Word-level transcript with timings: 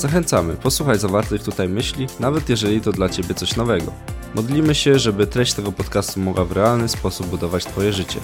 Zachęcamy, 0.00 0.56
posłuchaj 0.56 0.98
zawartych 0.98 1.42
tutaj 1.42 1.68
myśli, 1.68 2.06
nawet 2.20 2.48
jeżeli 2.48 2.80
to 2.80 2.92
dla 2.92 3.08
Ciebie 3.08 3.34
coś 3.34 3.56
nowego. 3.56 3.92
Modlimy 4.34 4.74
się, 4.74 4.98
żeby 4.98 5.26
treść 5.26 5.52
tego 5.52 5.72
podcastu 5.72 6.20
mogła 6.20 6.44
w 6.44 6.52
realny 6.52 6.88
sposób 6.88 7.26
budować 7.26 7.64
Twoje 7.64 7.92
życie. 7.92 8.20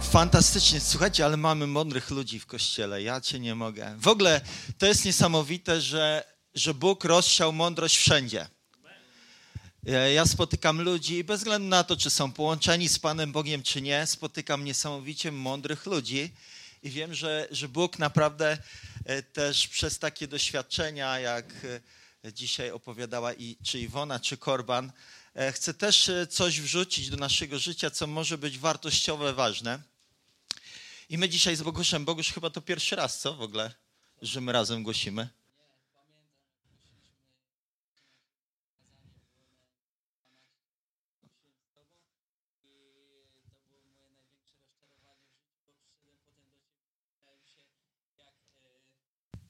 Fantastycznie, 0.00 0.80
słuchajcie, 0.80 1.24
ale 1.24 1.36
mamy 1.36 1.66
mądrych 1.66 2.10
ludzi 2.10 2.40
w 2.40 2.46
kościele, 2.46 3.02
ja 3.02 3.20
cię 3.20 3.40
nie 3.40 3.54
mogę. 3.54 3.94
W 3.98 4.08
ogóle 4.08 4.40
to 4.78 4.86
jest 4.86 5.04
niesamowite, 5.04 5.80
że, 5.80 6.24
że 6.54 6.74
Bóg 6.74 7.04
rozsiał 7.04 7.52
mądrość 7.52 7.96
wszędzie. 7.96 8.46
Ja 10.14 10.26
spotykam 10.26 10.82
ludzi, 10.82 11.24
bez 11.24 11.40
względu 11.40 11.68
na 11.68 11.84
to, 11.84 11.96
czy 11.96 12.10
są 12.10 12.32
połączeni 12.32 12.88
z 12.88 12.98
Panem 12.98 13.32
Bogiem, 13.32 13.62
czy 13.62 13.82
nie, 13.82 14.06
spotykam 14.06 14.64
niesamowicie 14.64 15.32
mądrych 15.32 15.86
ludzi 15.86 16.32
i 16.82 16.90
wiem, 16.90 17.14
że, 17.14 17.48
że 17.50 17.68
Bóg 17.68 17.98
naprawdę 17.98 18.58
też 19.32 19.68
przez 19.68 19.98
takie 19.98 20.28
doświadczenia, 20.28 21.18
jak 21.18 21.52
e, 22.24 22.32
dzisiaj 22.32 22.70
opowiadała 22.70 23.32
i, 23.32 23.56
czy 23.64 23.78
Iwona, 23.78 24.20
czy 24.20 24.36
Korban, 24.36 24.92
e, 25.34 25.52
chce 25.52 25.74
też 25.74 26.10
coś 26.30 26.60
wrzucić 26.60 27.10
do 27.10 27.16
naszego 27.16 27.58
życia, 27.58 27.90
co 27.90 28.06
może 28.06 28.38
być 28.38 28.58
wartościowe, 28.58 29.32
ważne. 29.32 29.82
I 31.08 31.18
my 31.18 31.28
dzisiaj 31.28 31.56
z 31.56 31.62
Boguszem, 31.62 32.04
Bogusz 32.04 32.32
chyba 32.32 32.50
to 32.50 32.60
pierwszy 32.60 32.96
raz, 32.96 33.20
co 33.20 33.34
w 33.34 33.42
ogóle, 33.42 33.74
że 34.22 34.40
my 34.40 34.52
razem 34.52 34.82
głosimy? 34.82 35.28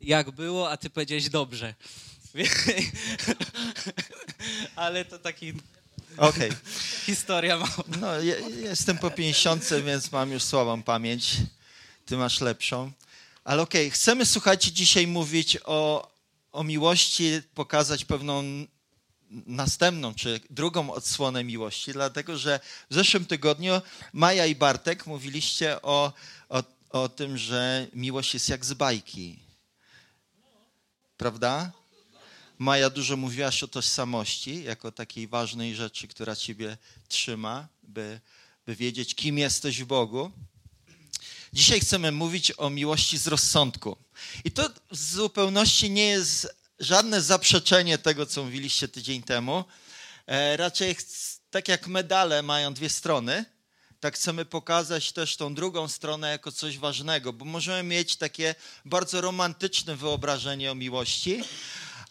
Jak 0.09 0.31
było, 0.31 0.71
a 0.71 0.77
ty 0.77 0.91
powiedziałeś 0.91 1.29
dobrze. 1.29 1.75
Ale 4.77 5.05
to 5.05 5.19
taki 5.19 5.53
Okej. 6.17 6.51
historia 7.07 7.59
ma. 7.59 7.69
No, 8.01 8.21
ja, 8.21 8.35
jestem 8.49 8.99
po 8.99 9.11
50, 9.11 9.69
więc 9.85 10.13
mam 10.13 10.33
już 10.33 10.43
słabą 10.43 10.83
pamięć. 10.83 11.37
Ty 12.07 12.17
masz 12.17 12.41
lepszą. 12.41 12.93
Ale 13.45 13.63
okej, 13.63 13.91
chcemy, 13.91 14.27
słuchajcie, 14.27 14.73
dzisiaj 14.73 15.07
mówić 15.07 15.59
o, 15.65 16.11
o 16.53 16.65
miłości, 16.65 17.41
pokazać 17.55 18.05
pewną 18.05 18.67
następną, 19.47 20.15
czy 20.15 20.41
drugą 20.51 20.93
odsłonę 20.93 21.45
miłości, 21.45 21.93
dlatego 21.93 22.39
że 22.39 22.61
w 22.91 22.95
zeszłym 22.95 23.27
tygodniu 23.27 23.81
Maja 24.13 24.47
i 24.47 24.55
Bartek 24.55 25.07
mówiliście 25.07 25.83
o, 25.83 26.13
o, 26.49 26.63
o 26.91 27.09
tym, 27.09 27.39
że 27.39 27.87
miłość 27.95 28.35
jest 28.35 28.49
jak 28.49 28.65
z 28.65 28.75
bajki. 28.75 29.48
Prawda? 31.19 31.73
Maja 32.59 32.91
dużo 32.91 33.17
mówiłaś 33.17 33.63
o 33.63 33.69
tożsamości, 33.69 34.65
jako 34.65 34.93
takiej 34.93 35.29
ważnej 35.29 35.75
rzeczy, 35.75 36.09
która 36.09 36.37
ciebie 36.37 36.77
trzyma, 37.09 37.69
by, 37.83 38.21
by 38.67 38.77
wiedzieć, 38.77 39.15
kim 39.15 39.39
jesteś 39.39 39.83
w 39.83 39.87
Bogu. 39.87 40.31
Dzisiaj 41.53 41.81
chcemy 41.81 42.13
mówić 42.13 42.53
o 42.57 42.71
miłości 42.71 43.19
z 43.19 43.27
rozsądku. 43.27 43.97
I 44.45 44.51
to 44.51 44.71
w 44.91 44.97
zupełności 44.97 45.91
nie 45.91 46.07
jest 46.07 46.55
żadne 46.79 47.23
zaprzeczenie 47.23 47.99
tego, 47.99 48.27
co 48.27 48.45
mówiliście 48.45 48.89
tydzień 48.89 49.23
temu. 49.23 49.65
E, 50.27 50.57
raczej 50.57 50.97
tak 51.51 51.69
jak 51.69 51.87
medale 51.87 52.43
mają 52.43 52.75
dwie 52.75 52.89
strony, 52.89 53.45
tak 54.01 54.15
chcemy 54.15 54.45
pokazać 54.45 55.13
też 55.13 55.37
tą 55.37 55.55
drugą 55.55 55.89
stronę 55.89 56.31
jako 56.31 56.53
coś 56.53 56.79
ważnego, 56.79 57.33
bo 57.33 57.45
możemy 57.45 57.83
mieć 57.83 58.17
takie 58.17 58.55
bardzo 58.85 59.21
romantyczne 59.21 59.97
wyobrażenie 59.97 60.73
o 60.73 60.75
miłości, 60.75 61.43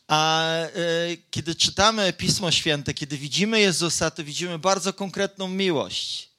a 0.08 0.54
y, 0.66 1.18
kiedy 1.32 1.56
czytamy 1.56 2.14
Pismo 2.14 2.52
Święte, 2.52 2.94
kiedy 2.94 3.18
widzimy 3.18 3.60
Jezusa, 3.60 4.12
to 4.12 4.24
widzimy 4.24 4.60
bardzo 4.60 4.94
konkretną 4.94 5.48
miłość. 5.48 6.30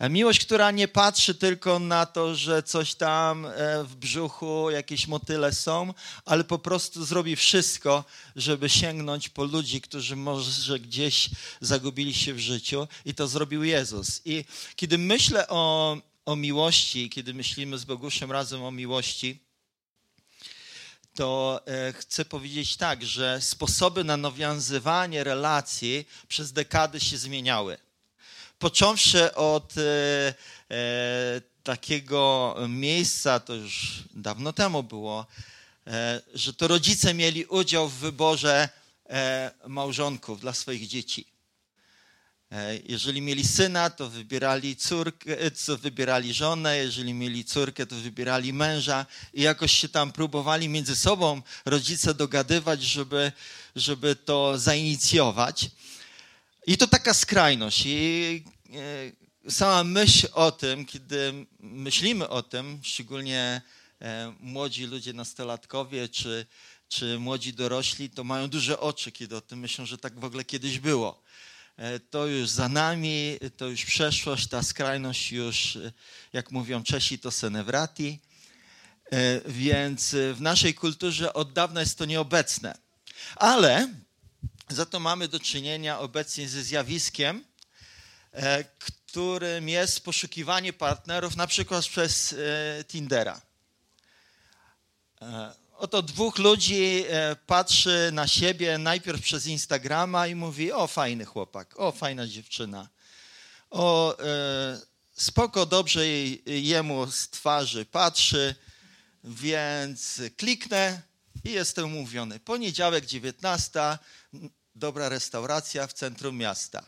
Miłość, 0.00 0.40
która 0.40 0.70
nie 0.70 0.88
patrzy 0.88 1.34
tylko 1.34 1.78
na 1.78 2.06
to, 2.06 2.34
że 2.34 2.62
coś 2.62 2.94
tam 2.94 3.46
e, 3.46 3.84
w 3.84 3.96
brzuchu, 3.96 4.70
jakieś 4.70 5.06
motyle 5.06 5.52
są, 5.52 5.94
ale 6.24 6.44
po 6.44 6.58
prostu 6.58 7.04
zrobi 7.04 7.36
wszystko, 7.36 8.04
żeby 8.36 8.68
sięgnąć 8.68 9.28
po 9.28 9.44
ludzi, 9.44 9.80
którzy 9.80 10.16
może 10.16 10.80
gdzieś 10.80 11.30
zagubili 11.60 12.14
się 12.14 12.34
w 12.34 12.38
życiu 12.38 12.88
i 13.04 13.14
to 13.14 13.28
zrobił 13.28 13.64
Jezus. 13.64 14.20
I 14.24 14.44
kiedy 14.76 14.98
myślę 14.98 15.48
o, 15.48 15.96
o 16.26 16.36
miłości, 16.36 17.10
kiedy 17.10 17.34
myślimy 17.34 17.78
z 17.78 17.84
Boguszem 17.84 18.32
razem 18.32 18.62
o 18.62 18.70
miłości, 18.70 19.38
to 21.14 21.60
e, 21.66 21.92
chcę 21.92 22.24
powiedzieć 22.24 22.76
tak, 22.76 23.04
że 23.04 23.40
sposoby 23.40 24.04
na 24.04 24.16
nawiązywanie 24.16 25.24
relacji 25.24 26.06
przez 26.28 26.52
dekady 26.52 27.00
się 27.00 27.18
zmieniały. 27.18 27.87
Począwszy 28.58 29.34
od 29.34 29.74
e, 29.78 30.34
e, 30.70 31.40
takiego 31.62 32.56
miejsca, 32.68 33.40
to 33.40 33.54
już 33.54 34.04
dawno 34.14 34.52
temu 34.52 34.82
było, 34.82 35.26
że 36.34 36.54
to 36.54 36.68
rodzice 36.68 37.14
mieli 37.14 37.44
udział 37.44 37.88
w 37.88 37.94
wyborze 37.94 38.68
małżonków 39.66 40.40
dla 40.40 40.52
swoich 40.52 40.86
dzieci. 40.86 41.38
E, 42.52 42.78
jeżeli 42.84 43.20
mieli 43.20 43.46
syna, 43.46 43.90
to 43.90 44.08
wybierali 44.08 44.76
córkę, 44.76 45.40
e, 45.40 45.50
to 45.50 45.78
wybierali 45.78 46.34
żonę, 46.34 46.76
jeżeli 46.76 47.14
mieli 47.14 47.44
córkę, 47.44 47.86
to 47.86 47.96
wybierali 47.96 48.52
męża 48.52 49.06
i 49.34 49.42
jakoś 49.42 49.72
się 49.72 49.88
tam 49.88 50.12
próbowali 50.12 50.68
między 50.68 50.96
sobą 50.96 51.42
rodzice 51.64 52.14
dogadywać, 52.14 52.82
żeby, 52.82 53.32
żeby 53.76 54.16
to 54.16 54.58
zainicjować. 54.58 55.70
I 56.68 56.76
to 56.76 56.86
taka 56.86 57.14
skrajność. 57.14 57.82
I 57.86 58.44
e, 59.46 59.50
sama 59.50 59.84
myśl 59.84 60.28
o 60.32 60.52
tym, 60.52 60.86
kiedy 60.86 61.46
myślimy 61.60 62.28
o 62.28 62.42
tym, 62.42 62.80
szczególnie 62.82 63.62
młodzi 64.40 64.84
ludzie, 64.84 65.12
nastolatkowie 65.12 66.08
czy, 66.08 66.46
czy 66.88 67.18
młodzi 67.18 67.52
dorośli, 67.52 68.10
to 68.10 68.24
mają 68.24 68.48
duże 68.48 68.80
oczy, 68.80 69.12
kiedy 69.12 69.36
o 69.36 69.40
tym 69.40 69.58
myślą, 69.58 69.86
że 69.86 69.98
tak 69.98 70.20
w 70.20 70.24
ogóle 70.24 70.44
kiedyś 70.44 70.78
było 70.78 71.22
E, 71.78 72.00
to 72.00 72.26
już 72.26 72.48
za 72.48 72.68
nami, 72.68 73.38
to 73.56 73.66
już 73.66 73.84
przeszłość, 73.84 74.48
ta 74.48 74.62
skrajność 74.62 75.32
już, 75.32 75.76
e, 75.76 75.92
jak 76.32 76.50
mówią 76.50 76.82
Czesi, 76.82 77.18
to 77.18 77.30
senevrati. 77.30 78.20
E, 79.12 79.40
więc 79.46 80.14
w 80.34 80.40
naszej 80.40 80.74
kulturze 80.74 81.32
od 81.32 81.52
dawna 81.52 81.80
jest 81.80 81.98
to 81.98 82.04
nieobecne. 82.04 82.78
Ale 83.36 83.88
za 84.70 84.86
to 84.86 85.00
mamy 85.00 85.28
do 85.28 85.40
czynienia 85.40 85.98
obecnie 85.98 86.48
ze 86.48 86.62
zjawiskiem, 86.62 87.44
którym 88.78 89.68
jest 89.68 90.04
poszukiwanie 90.04 90.72
partnerów 90.72 91.36
na 91.36 91.46
przykład 91.46 91.86
przez 91.86 92.34
Tindera 92.88 93.40
oto 95.78 96.02
dwóch 96.02 96.38
ludzi 96.38 97.04
e, 97.08 97.36
patrzy 97.46 98.10
na 98.12 98.26
siebie 98.26 98.78
najpierw 98.78 99.22
przez 99.22 99.46
Instagrama 99.46 100.26
i 100.26 100.34
mówi: 100.34 100.72
O, 100.72 100.86
fajny 100.86 101.24
chłopak, 101.24 101.80
o, 101.80 101.92
fajna 101.92 102.26
dziewczyna. 102.26 102.88
O, 103.70 104.18
e, 104.18 104.80
spoko, 105.16 105.66
dobrze 105.66 106.06
jemu 106.46 107.10
z 107.10 107.28
twarzy 107.28 107.84
patrzy, 107.84 108.54
więc 109.24 110.20
kliknę 110.36 111.02
i 111.44 111.50
jestem 111.52 111.84
umówiony. 111.84 112.40
Poniedziałek 112.40 113.06
19, 113.06 113.98
dobra 114.78 115.08
restauracja 115.08 115.86
w 115.86 115.92
centrum 115.92 116.36
miasta. 116.36 116.82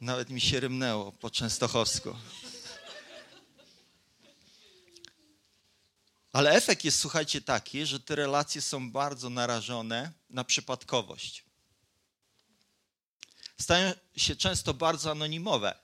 Nawet 0.00 0.30
mi 0.30 0.40
się 0.40 0.60
rymnęło 0.60 1.12
po 1.12 1.30
częstochowsku. 1.30 2.16
Ale 6.32 6.50
efekt 6.50 6.84
jest, 6.84 6.98
słuchajcie, 6.98 7.40
taki, 7.40 7.86
że 7.86 8.00
te 8.00 8.16
relacje 8.16 8.62
są 8.62 8.90
bardzo 8.90 9.30
narażone 9.30 10.12
na 10.30 10.44
przypadkowość. 10.44 11.44
Stają 13.60 13.92
się 14.16 14.36
często 14.36 14.74
bardzo 14.74 15.10
anonimowe. 15.10 15.78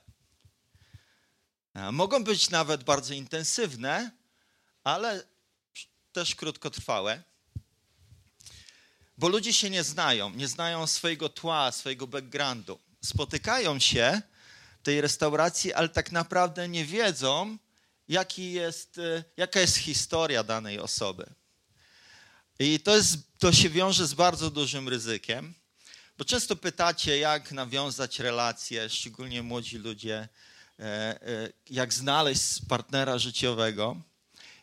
Mogą 1.91 2.23
być 2.23 2.49
nawet 2.49 2.83
bardzo 2.83 3.13
intensywne, 3.13 4.11
ale 4.83 5.23
też 6.13 6.35
krótkotrwałe. 6.35 7.23
Bo 9.17 9.27
ludzie 9.27 9.53
się 9.53 9.69
nie 9.69 9.83
znają, 9.83 10.29
nie 10.29 10.47
znają 10.47 10.87
swojego 10.87 11.29
tła, 11.29 11.71
swojego 11.71 12.07
backgroundu, 12.07 12.79
spotykają 13.05 13.79
się 13.79 14.21
w 14.79 14.83
tej 14.83 15.01
restauracji, 15.01 15.73
ale 15.73 15.89
tak 15.89 16.11
naprawdę 16.11 16.69
nie 16.69 16.85
wiedzą, 16.85 17.57
jaki 18.07 18.51
jest, 18.51 18.97
e, 18.97 19.23
jaka 19.37 19.59
jest 19.59 19.77
historia 19.77 20.43
danej 20.43 20.79
osoby. 20.79 21.25
I 22.59 22.79
to, 22.79 22.95
jest, 22.95 23.17
to 23.39 23.53
się 23.53 23.69
wiąże 23.69 24.07
z 24.07 24.13
bardzo 24.13 24.49
dużym 24.49 24.89
ryzykiem, 24.89 25.53
bo 26.17 26.25
często 26.25 26.55
pytacie, 26.55 27.17
jak 27.17 27.51
nawiązać 27.51 28.19
relacje, 28.19 28.89
szczególnie 28.89 29.43
młodzi 29.43 29.77
ludzie, 29.77 30.27
e, 30.79 30.83
e, 30.83 31.49
jak 31.69 31.93
znaleźć 31.93 32.65
partnera 32.69 33.17
życiowego. 33.17 34.01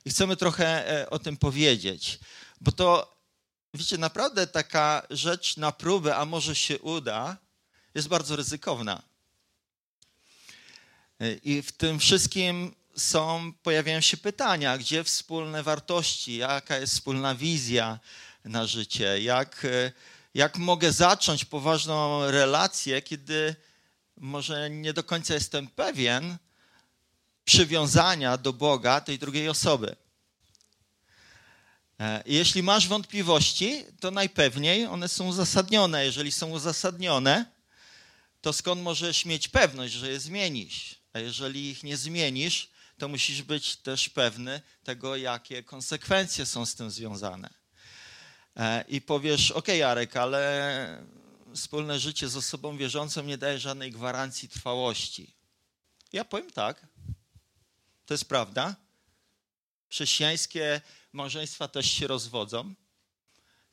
I 0.04 0.10
chcemy 0.10 0.36
trochę 0.36 1.06
o 1.10 1.18
tym 1.18 1.36
powiedzieć, 1.36 2.18
bo 2.60 2.72
to, 2.72 3.13
wiecie, 3.74 3.98
naprawdę 3.98 4.46
taka 4.46 5.06
rzecz 5.10 5.56
na 5.56 5.72
próbę, 5.72 6.16
a 6.16 6.24
może 6.24 6.54
się 6.54 6.78
uda, 6.78 7.36
jest 7.94 8.08
bardzo 8.08 8.36
ryzykowna. 8.36 9.02
I 11.42 11.62
w 11.62 11.72
tym 11.72 11.98
wszystkim 11.98 12.74
są, 12.96 13.52
pojawiają 13.62 14.00
się 14.00 14.16
pytania, 14.16 14.78
gdzie 14.78 15.04
wspólne 15.04 15.62
wartości, 15.62 16.36
jaka 16.36 16.76
jest 16.76 16.92
wspólna 16.92 17.34
wizja 17.34 17.98
na 18.44 18.66
życie, 18.66 19.22
jak, 19.22 19.66
jak 20.34 20.56
mogę 20.56 20.92
zacząć 20.92 21.44
poważną 21.44 22.30
relację, 22.30 23.02
kiedy 23.02 23.56
może 24.16 24.70
nie 24.70 24.92
do 24.92 25.04
końca 25.04 25.34
jestem 25.34 25.68
pewien 25.68 26.36
przywiązania 27.44 28.36
do 28.36 28.52
Boga 28.52 29.00
tej 29.00 29.18
drugiej 29.18 29.48
osoby. 29.48 29.96
E, 32.04 32.22
jeśli 32.26 32.62
masz 32.62 32.88
wątpliwości, 32.88 33.84
to 34.00 34.10
najpewniej 34.10 34.86
one 34.86 35.08
są 35.08 35.26
uzasadnione. 35.26 36.04
Jeżeli 36.04 36.32
są 36.32 36.50
uzasadnione, 36.50 37.46
to 38.40 38.52
skąd 38.52 38.82
możesz 38.82 39.24
mieć 39.24 39.48
pewność, 39.48 39.94
że 39.94 40.10
je 40.10 40.20
zmienisz? 40.20 40.94
A 41.12 41.18
jeżeli 41.18 41.70
ich 41.70 41.82
nie 41.82 41.96
zmienisz, 41.96 42.70
to 42.98 43.08
musisz 43.08 43.42
być 43.42 43.76
też 43.76 44.08
pewny 44.08 44.60
tego, 44.84 45.16
jakie 45.16 45.62
konsekwencje 45.62 46.46
są 46.46 46.66
z 46.66 46.74
tym 46.74 46.90
związane. 46.90 47.50
E, 48.56 48.84
I 48.88 49.00
powiesz, 49.00 49.50
ok, 49.50 49.68
Jarek, 49.68 50.16
ale 50.16 51.04
wspólne 51.54 51.98
życie 51.98 52.28
z 52.28 52.36
osobą 52.36 52.76
wierzącą 52.76 53.22
nie 53.22 53.38
daje 53.38 53.58
żadnej 53.58 53.90
gwarancji 53.90 54.48
trwałości. 54.48 55.34
Ja 56.12 56.24
powiem 56.24 56.50
tak, 56.50 56.86
to 58.06 58.14
jest 58.14 58.24
prawda. 58.24 58.83
Chrześcijańskie 59.94 60.80
małżeństwa 61.12 61.68
też 61.68 61.90
się 61.90 62.06
rozwodzą, 62.06 62.74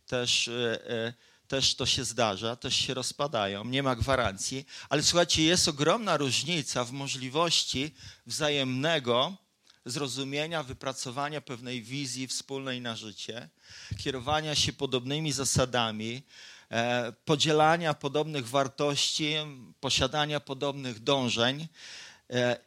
też 0.06 0.47
e, 0.47 0.89
e, 0.89 1.13
też 1.47 1.75
to 1.75 1.85
się 1.85 2.03
zdarza, 2.03 2.56
też 2.56 2.75
się 2.75 2.94
rozpadają, 2.94 3.65
nie 3.65 3.83
ma 3.83 3.95
gwarancji, 3.95 4.65
ale 4.89 5.03
słuchajcie, 5.03 5.44
jest 5.44 5.68
ogromna 5.68 6.18
różnica 6.18 6.85
w 6.85 6.91
możliwości 6.91 7.91
wzajemnego 8.25 9.38
zrozumienia, 9.85 10.63
wypracowania 10.63 11.41
pewnej 11.41 11.81
wizji 11.81 12.27
wspólnej 12.27 12.81
na 12.81 12.95
życie, 12.95 13.50
kierowania 13.97 14.56
się 14.56 14.74
podobnymi 14.74 15.31
zasadami, 15.31 16.24
e, 16.71 17.13
podzielania 17.25 17.94
podobnych 17.94 18.47
wartości, 18.47 19.35
posiadania 19.79 20.39
podobnych 20.39 21.00
dążeń. 21.00 21.67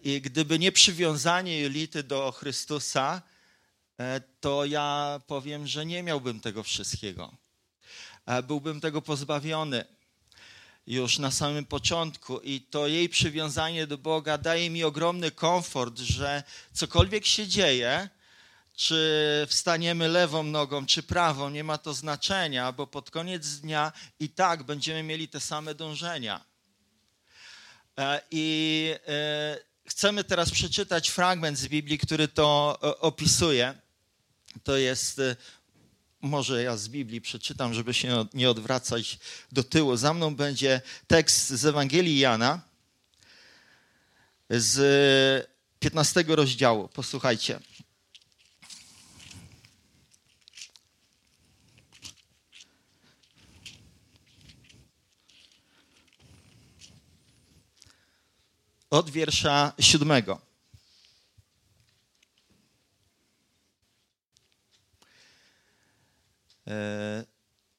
I 0.02 0.20
gdyby 0.20 0.58
nie 0.58 0.72
przywiązanie 0.72 1.60
Julity 1.60 2.02
do 2.02 2.32
Chrystusa, 2.32 3.22
to 4.40 4.64
ja 4.64 5.20
powiem, 5.26 5.66
że 5.66 5.86
nie 5.86 6.02
miałbym 6.02 6.40
tego 6.40 6.62
wszystkiego 6.62 7.34
byłbym 8.42 8.80
tego 8.80 9.02
pozbawiony 9.02 9.84
już 10.86 11.18
na 11.18 11.30
samym 11.30 11.64
początku 11.64 12.40
i 12.40 12.60
to 12.60 12.86
jej 12.86 13.08
przywiązanie 13.08 13.86
do 13.86 13.98
Boga 13.98 14.38
daje 14.38 14.70
mi 14.70 14.84
ogromny 14.84 15.30
komfort, 15.30 15.98
że 15.98 16.42
cokolwiek 16.72 17.26
się 17.26 17.48
dzieje, 17.48 18.08
czy 18.76 19.46
wstaniemy 19.48 20.08
lewą 20.08 20.42
nogą, 20.42 20.86
czy 20.86 21.02
prawą, 21.02 21.50
nie 21.50 21.64
ma 21.64 21.78
to 21.78 21.94
znaczenia, 21.94 22.72
bo 22.72 22.86
pod 22.86 23.10
koniec 23.10 23.60
dnia 23.60 23.92
i 24.20 24.28
tak 24.28 24.62
będziemy 24.62 25.02
mieli 25.02 25.28
te 25.28 25.40
same 25.40 25.74
dążenia. 25.74 26.44
E, 27.98 28.20
I 28.30 28.94
e, 29.08 29.58
chcemy 29.86 30.24
teraz 30.24 30.50
przeczytać 30.50 31.10
fragment 31.10 31.58
z 31.58 31.68
Biblii, 31.68 31.98
który 31.98 32.28
to 32.28 32.78
e, 32.82 32.98
opisuje. 32.98 33.83
To 34.64 34.76
jest 34.76 35.20
może 36.24 36.62
ja 36.62 36.76
z 36.76 36.88
Biblii 36.88 37.20
przeczytam, 37.20 37.74
żeby 37.74 37.94
się 37.94 38.26
nie 38.34 38.50
odwracać 38.50 39.18
do 39.52 39.64
tyłu. 39.64 39.96
Za 39.96 40.14
mną 40.14 40.36
będzie 40.36 40.80
tekst 41.06 41.48
z 41.48 41.64
Ewangelii 41.64 42.18
Jana 42.18 42.60
z 44.50 45.50
15 45.78 46.24
rozdziału. 46.28 46.88
Posłuchajcie. 46.88 47.60
Od 58.90 59.10
wiersza 59.10 59.72
siódmego. 59.80 60.53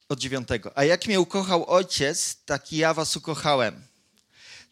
Od 0.09 0.19
dziewiątego. 0.19 0.77
A 0.77 0.83
jak 0.83 1.05
mnie 1.05 1.19
ukochał 1.19 1.69
Ojciec, 1.69 2.37
tak 2.45 2.73
i 2.73 2.77
ja 2.77 2.93
was 2.93 3.17
ukochałem. 3.17 3.87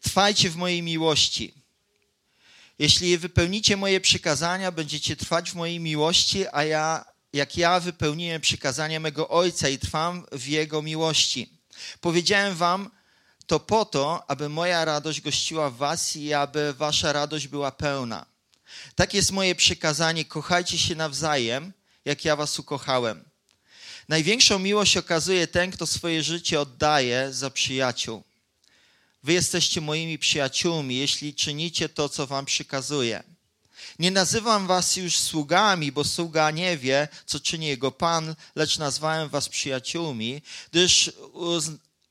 Trwajcie 0.01 0.50
w 0.50 0.56
mojej 0.56 0.81
miłości. 0.81 1.54
Jeśli 2.80 3.18
wypełnicie 3.18 3.77
moje 3.77 4.01
przykazania, 4.01 4.71
będziecie 4.71 5.15
trwać 5.15 5.51
w 5.51 5.56
mojej 5.56 5.80
miłości, 5.80 6.45
a 6.51 6.63
ja, 6.63 7.06
jak 7.33 7.57
ja 7.57 7.80
wypełniłem 7.80 8.42
przykazania 8.42 9.00
mego 9.00 9.30
Ojca 9.30 9.69
i 9.69 9.80
trwam 9.80 10.25
w 10.31 10.48
Jego 10.48 10.81
miłości. 10.81 11.50
Powiedziałem 12.01 12.56
wam 12.56 12.92
to 13.48 13.59
po 13.59 13.86
to, 13.86 14.30
aby 14.30 14.50
moja 14.50 14.86
radość 14.86 15.21
gościła 15.21 15.69
w 15.69 15.75
was 15.77 16.16
i 16.16 16.33
aby 16.33 16.74
wasza 16.74 17.13
radość 17.13 17.48
była 17.48 17.71
pełna. 17.71 18.25
Tak 18.95 19.13
jest 19.13 19.31
moje 19.31 19.56
przykazanie, 19.56 20.25
kochajcie 20.25 20.77
się 20.77 20.95
nawzajem, 20.95 21.74
jak 22.06 22.25
ja 22.25 22.36
was 22.36 22.59
ukochałem. 22.59 23.32
Największą 24.09 24.59
miłość 24.59 24.97
okazuje 24.97 25.47
ten, 25.47 25.71
kto 25.71 25.88
swoje 25.88 26.23
życie 26.23 26.61
oddaje 26.61 27.33
za 27.33 27.50
przyjaciół. 27.50 28.23
Wy 29.23 29.33
jesteście 29.33 29.81
moimi 29.81 30.19
przyjaciółmi, 30.19 30.97
jeśli 30.97 31.35
czynicie 31.35 31.89
to, 31.89 32.09
co 32.09 32.28
wam 32.28 32.45
przykazuję. 32.45 33.23
Nie 33.99 34.11
nazywam 34.11 34.68
was 34.68 34.95
już 34.95 35.18
sługami, 35.18 35.92
bo 35.92 36.04
sługa 36.04 36.51
nie 36.51 36.78
wie, 36.78 37.07
co 37.25 37.39
czyni 37.39 37.68
jego 37.68 37.92
pan, 37.92 38.35
lecz 38.56 38.78
nazwałem 38.78 39.30
was 39.30 39.49
przyjaciółmi, 39.49 40.42
gdyż 40.71 41.11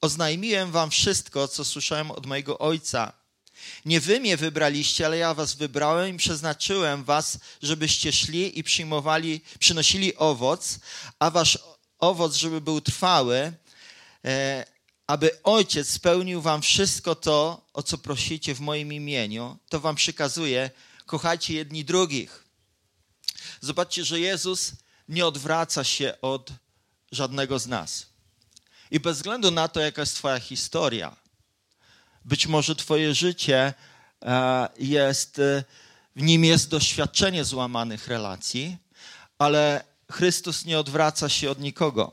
oznajmiłem 0.01 0.73
wam 0.73 0.91
wszystko, 0.91 1.49
co 1.49 1.65
słyszałem 1.65 2.11
od 2.11 2.27
mojego 2.27 2.59
ojca. 2.59 3.13
Nie 3.85 4.01
wy 4.01 4.21
mnie 4.21 4.37
wybraliście, 4.37 5.07
ale 5.07 5.19
ja 5.19 5.35
was 5.35 5.55
wybrałem 5.55 6.15
i 6.15 6.19
przeznaczyłem 6.19 7.05
was, 7.05 7.39
żebyście 7.63 8.13
szli 8.13 8.59
i 8.59 8.65
przyjmowali, 8.65 9.41
przynosili 9.59 10.17
owoc, 10.17 10.79
a 11.19 11.31
wasz 11.31 11.59
owoc, 12.03 12.35
żeby 12.35 12.61
był 12.61 12.81
trwały, 12.81 13.53
e, 14.25 14.67
aby 15.07 15.43
Ojciec 15.43 15.89
spełnił 15.89 16.41
wam 16.41 16.63
wszystko 16.63 17.15
to, 17.15 17.67
o 17.73 17.83
co 17.83 17.99
prosicie 17.99 18.55
w 18.55 18.61
moim 18.61 18.93
imieniu, 18.93 19.59
to 19.69 19.81
wam 19.81 19.95
przykazuje, 19.95 20.71
kochajcie 21.07 21.55
jedni 21.55 21.85
drugich. 21.85 22.45
Zobaczcie, 23.61 24.05
że 24.05 24.21
Jezus 24.21 24.73
nie 25.09 25.27
odwraca 25.27 25.85
się 25.85 26.15
od 26.23 26.51
żadnego 27.13 27.59
z 27.59 27.67
nas. 27.67 28.07
I 28.91 29.01
bez 29.01 29.17
względu 29.17 29.51
na 29.51 29.69
to, 29.69 29.81
jaka 29.81 30.03
jest 30.03 30.17
Twoja 30.17 30.41
historia, 30.41 31.17
być 32.25 32.47
może 32.47 32.77
Twoje 32.77 33.15
życie 33.15 33.75
e, 34.23 34.69
jest, 34.79 35.39
e, 35.39 35.65
w 36.17 36.23
nim 36.23 36.45
jest 36.45 36.69
doświadczenie 36.69 37.45
złamanych 37.45 38.09
relacji, 38.09 38.77
ale 39.39 39.92
Chrystus 40.13 40.65
nie 40.65 40.79
odwraca 40.79 41.29
się 41.29 41.51
od 41.51 41.61
nikogo. 41.61 42.13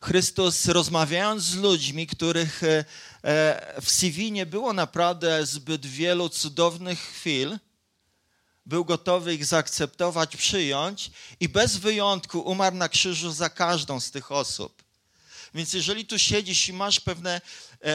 Chrystus 0.00 0.66
rozmawiając 0.66 1.42
z 1.42 1.56
ludźmi, 1.56 2.06
których 2.06 2.62
e, 2.62 2.84
e, 3.22 3.80
w 3.80 3.90
CV 3.90 4.32
nie 4.32 4.46
było 4.46 4.72
naprawdę 4.72 5.46
zbyt 5.46 5.86
wielu 5.86 6.28
cudownych 6.28 7.00
chwil, 7.00 7.58
był 8.66 8.84
gotowy 8.84 9.34
ich 9.34 9.44
zaakceptować, 9.44 10.36
przyjąć 10.36 11.10
i 11.40 11.48
bez 11.48 11.76
wyjątku 11.76 12.40
umarł 12.40 12.76
na 12.76 12.88
krzyżu 12.88 13.30
za 13.32 13.50
każdą 13.50 14.00
z 14.00 14.10
tych 14.10 14.32
osób. 14.32 14.82
Więc 15.54 15.72
jeżeli 15.72 16.06
tu 16.06 16.18
siedzisz 16.18 16.68
i 16.68 16.72
masz 16.72 17.00
pewne 17.00 17.40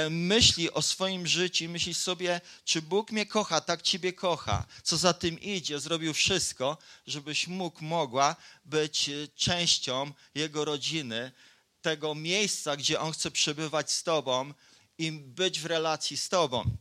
myśli 0.09 0.71
o 0.71 0.81
swoim 0.81 1.27
życiu, 1.27 1.69
myślisz 1.69 1.97
sobie, 1.97 2.41
czy 2.65 2.81
Bóg 2.81 3.11
mnie 3.11 3.25
kocha, 3.25 3.61
tak 3.61 3.81
Ciebie 3.81 4.13
kocha, 4.13 4.65
co 4.83 4.97
za 4.97 5.13
tym 5.13 5.41
idzie, 5.41 5.79
zrobił 5.79 6.13
wszystko, 6.13 6.77
żebyś 7.07 7.47
mógł, 7.47 7.83
mogła 7.83 8.35
być 8.65 9.09
e, 9.09 9.27
częścią 9.35 10.11
Jego 10.35 10.65
rodziny, 10.65 11.31
tego 11.81 12.15
miejsca, 12.15 12.77
gdzie 12.77 12.99
On 12.99 13.11
chce 13.11 13.31
przebywać 13.31 13.91
z 13.91 14.03
Tobą 14.03 14.53
i 14.97 15.11
być 15.11 15.59
w 15.59 15.65
relacji 15.65 16.17
z 16.17 16.29
Tobą. 16.29 16.77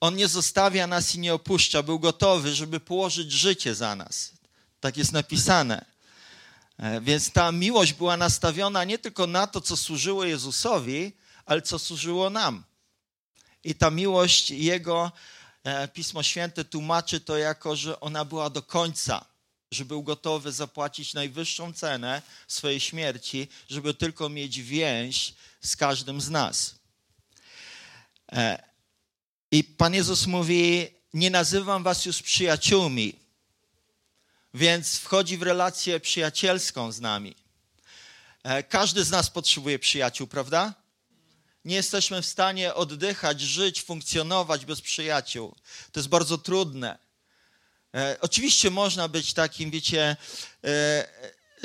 On 0.00 0.16
nie 0.16 0.28
zostawia 0.28 0.86
nas 0.86 1.14
i 1.14 1.18
nie 1.18 1.34
opuszcza. 1.34 1.82
Był 1.82 1.98
gotowy, 1.98 2.54
żeby 2.54 2.80
położyć 2.80 3.32
życie 3.32 3.74
za 3.74 3.96
nas. 3.96 4.32
Tak 4.80 4.96
jest 4.96 5.12
napisane. 5.12 5.84
E, 6.78 7.00
więc 7.00 7.32
ta 7.32 7.52
miłość 7.52 7.92
była 7.92 8.16
nastawiona 8.16 8.84
nie 8.84 8.98
tylko 8.98 9.26
na 9.26 9.46
to, 9.46 9.60
co 9.60 9.76
służyło 9.76 10.24
Jezusowi, 10.24 11.12
ale 11.46 11.62
co 11.62 11.78
służyło 11.78 12.30
nam. 12.30 12.64
I 13.64 13.74
ta 13.74 13.90
miłość 13.90 14.50
Jego, 14.50 15.12
e, 15.64 15.88
Pismo 15.88 16.22
Święte 16.22 16.64
tłumaczy 16.64 17.20
to 17.20 17.38
jako, 17.38 17.76
że 17.76 18.00
ona 18.00 18.24
była 18.24 18.50
do 18.50 18.62
końca, 18.62 19.24
że 19.70 19.84
był 19.84 20.02
gotowy 20.02 20.52
zapłacić 20.52 21.14
najwyższą 21.14 21.72
cenę 21.72 22.22
swojej 22.48 22.80
śmierci, 22.80 23.48
żeby 23.68 23.94
tylko 23.94 24.28
mieć 24.28 24.62
więź 24.62 25.34
z 25.60 25.76
każdym 25.76 26.20
z 26.20 26.30
nas. 26.30 26.74
E, 28.32 28.62
I 29.50 29.64
Pan 29.64 29.94
Jezus 29.94 30.26
mówi: 30.26 30.88
Nie 31.14 31.30
nazywam 31.30 31.82
was 31.82 32.04
już 32.04 32.22
przyjaciółmi, 32.22 33.18
więc 34.54 34.98
wchodzi 34.98 35.38
w 35.38 35.42
relację 35.42 36.00
przyjacielską 36.00 36.92
z 36.92 37.00
nami. 37.00 37.36
E, 38.42 38.62
każdy 38.62 39.04
z 39.04 39.10
nas 39.10 39.30
potrzebuje 39.30 39.78
przyjaciół, 39.78 40.26
prawda? 40.26 40.83
Nie 41.64 41.76
jesteśmy 41.76 42.22
w 42.22 42.26
stanie 42.26 42.74
oddychać, 42.74 43.40
żyć, 43.40 43.82
funkcjonować 43.82 44.64
bez 44.64 44.80
przyjaciół. 44.80 45.54
To 45.92 46.00
jest 46.00 46.08
bardzo 46.08 46.38
trudne. 46.38 46.98
E, 47.94 48.16
oczywiście 48.20 48.70
można 48.70 49.08
być 49.08 49.32
takim, 49.32 49.70
wiecie, 49.70 50.16
e, 50.64 51.08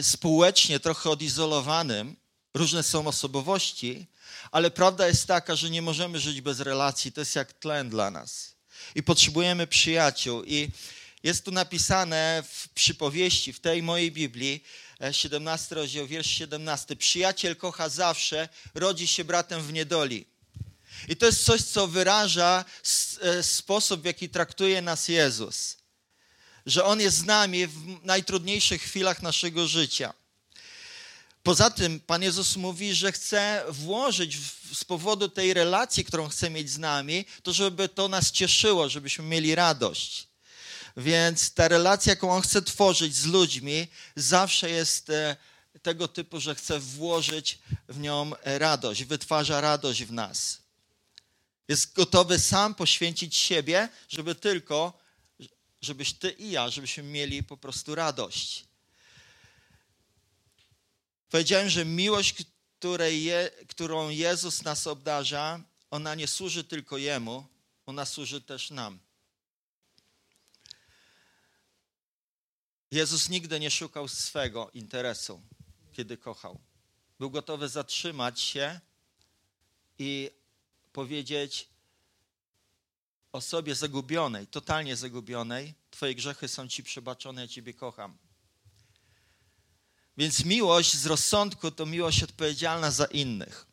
społecznie 0.01 0.79
trochę 0.79 1.10
odizolowanym. 1.10 2.15
Różne 2.53 2.84
są 2.84 3.08
osobowości, 3.08 4.08
ale 4.51 4.72
prawda 4.72 5.08
jest 5.08 5.27
taka, 5.27 5.56
że 5.56 5.70
nie 5.70 5.82
możemy 5.82 6.20
żyć 6.20 6.41
bez 6.41 6.60
relacji. 6.60 7.12
To 7.12 7.22
jest 7.22 7.36
jak 7.36 7.53
tlen 7.53 7.89
dla 7.89 8.12
nas. 8.12 8.56
I 8.96 9.03
potrzebujemy 9.03 9.68
przyjaciół. 9.68 10.44
I 10.44 10.70
jest 11.24 11.46
tu 11.46 11.51
napisane 11.51 12.44
w 12.50 12.70
przypowieści, 12.70 13.53
w 13.53 13.60
tej 13.60 13.84
mojej 13.84 14.12
Biblii, 14.12 14.63
17 15.12 15.75
rozdział, 15.75 16.08
wiersz 16.08 16.27
17. 16.27 16.96
Przyjaciel 16.96 17.56
kocha 17.56 17.89
zawsze, 17.89 18.50
rodzi 18.74 19.08
się 19.08 19.24
bratem 19.24 19.62
w 19.62 19.74
niedoli. 19.74 20.25
I 21.08 21.15
to 21.15 21.25
jest 21.25 21.46
coś, 21.46 21.62
co 21.62 21.88
wyraża 21.88 22.65
e, 23.22 23.44
sposób, 23.44 24.01
w 24.01 24.06
jaki 24.06 24.29
traktuje 24.29 24.82
nas 24.82 25.08
Jezus. 25.08 25.77
Że 26.65 26.86
On 26.86 27.01
jest 27.01 27.18
z 27.18 27.25
nami 27.25 27.68
w 27.68 28.06
najtrudniejszych 28.06 28.82
chwilach 28.82 29.22
naszego 29.22 29.68
życia. 29.68 30.13
Poza 31.44 31.70
tym 31.70 32.00
Pan 32.00 32.24
Jezus 32.24 32.56
mówi, 32.56 32.96
że 32.96 33.12
chce 33.12 33.65
włożyć 33.70 34.38
z 34.74 34.84
powodu 34.84 35.29
tej 35.29 35.53
relacji, 35.53 36.06
którą 36.06 36.29
chce 36.29 36.50
mieć 36.50 36.70
z 36.70 36.77
nami, 36.77 37.25
to 37.44 37.53
żeby 37.53 37.89
to 37.89 38.08
nas 38.08 38.32
cieszyło, 38.32 38.89
żebyśmy 38.89 39.25
mieli 39.25 39.56
radość. 39.56 40.29
Więc 40.98 41.53
ta 41.53 41.67
relacja, 41.67 42.10
jaką 42.10 42.31
On 42.31 42.41
chce 42.41 42.62
tworzyć 42.62 43.15
z 43.15 43.25
ludźmi, 43.25 43.88
zawsze 44.15 44.69
jest 44.69 45.10
e, 45.10 45.36
tego 45.81 46.08
typu, 46.08 46.39
że 46.39 46.55
chce 46.55 46.79
włożyć 46.79 47.60
w 47.89 48.00
nią 48.00 48.31
radość, 48.43 49.03
wytwarza 49.03 49.62
radość 49.62 50.03
w 50.03 50.12
nas. 50.12 50.62
Jest 51.67 51.93
gotowy 51.93 52.39
sam 52.39 52.75
poświęcić 52.75 53.36
siebie, 53.36 53.89
żeby 54.10 54.36
tylko, 54.36 55.00
żebyś 55.81 56.13
ty 56.13 56.31
i 56.31 56.51
ja, 56.51 56.69
żebyśmy 56.69 57.03
mieli 57.03 57.43
po 57.43 57.58
prostu 57.58 57.96
radość. 57.96 58.65
Powiedziałem, 61.29 61.69
że 61.69 61.86
miłość, 61.86 62.36
je, 63.10 63.51
którą 63.67 64.10
Jezus 64.10 64.63
nas 64.63 64.88
obdarza, 64.88 65.60
ona 65.91 66.15
nie 66.15 66.27
służy 66.27 66.63
tylko 66.63 66.98
Jemu, 66.98 67.48
ona 67.86 68.05
służy 68.05 68.41
też 68.41 68.72
nam. 68.72 69.00
Jezus 72.91 73.29
nigdy 73.29 73.60
nie 73.60 73.72
szukał 73.72 74.08
swego 74.08 74.69
interesu, 74.74 75.41
kiedy 75.91 76.17
kochał. 76.17 76.60
Był 77.19 77.29
gotowy 77.31 77.69
zatrzymać 77.69 78.41
się 78.41 78.79
i 80.00 80.31
powiedzieć 80.93 81.69
osobie 83.31 83.75
zagubionej, 83.75 84.48
totalnie 84.48 84.96
zagubionej: 84.96 85.74
Twoje 85.91 86.15
grzechy 86.15 86.48
są 86.48 86.67
ci 86.67 86.84
przebaczone, 86.84 87.41
ja 87.41 87.48
Ciebie 87.48 87.74
kocham. 87.74 88.17
Więc 90.17 90.46
miłość 90.46 90.93
z 90.93 91.05
rozsądku 91.05 91.72
to 91.72 91.86
miłość 91.86 92.24
odpowiedzialna 92.24 92.91
za 92.91 93.05
innych. 93.05 93.65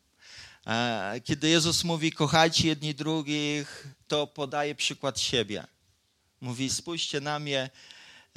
E, 0.67 1.21
kiedy 1.23 1.49
Jezus 1.49 1.83
mówi, 1.83 2.11
kochajcie 2.11 2.67
jedni 2.67 2.95
drugich, 2.95 3.87
to 4.07 4.27
podaje 4.27 4.75
przykład 4.75 5.19
siebie. 5.19 5.67
Mówi, 6.41 6.69
spójrzcie 6.69 7.21
na 7.21 7.39
mnie, 7.39 7.69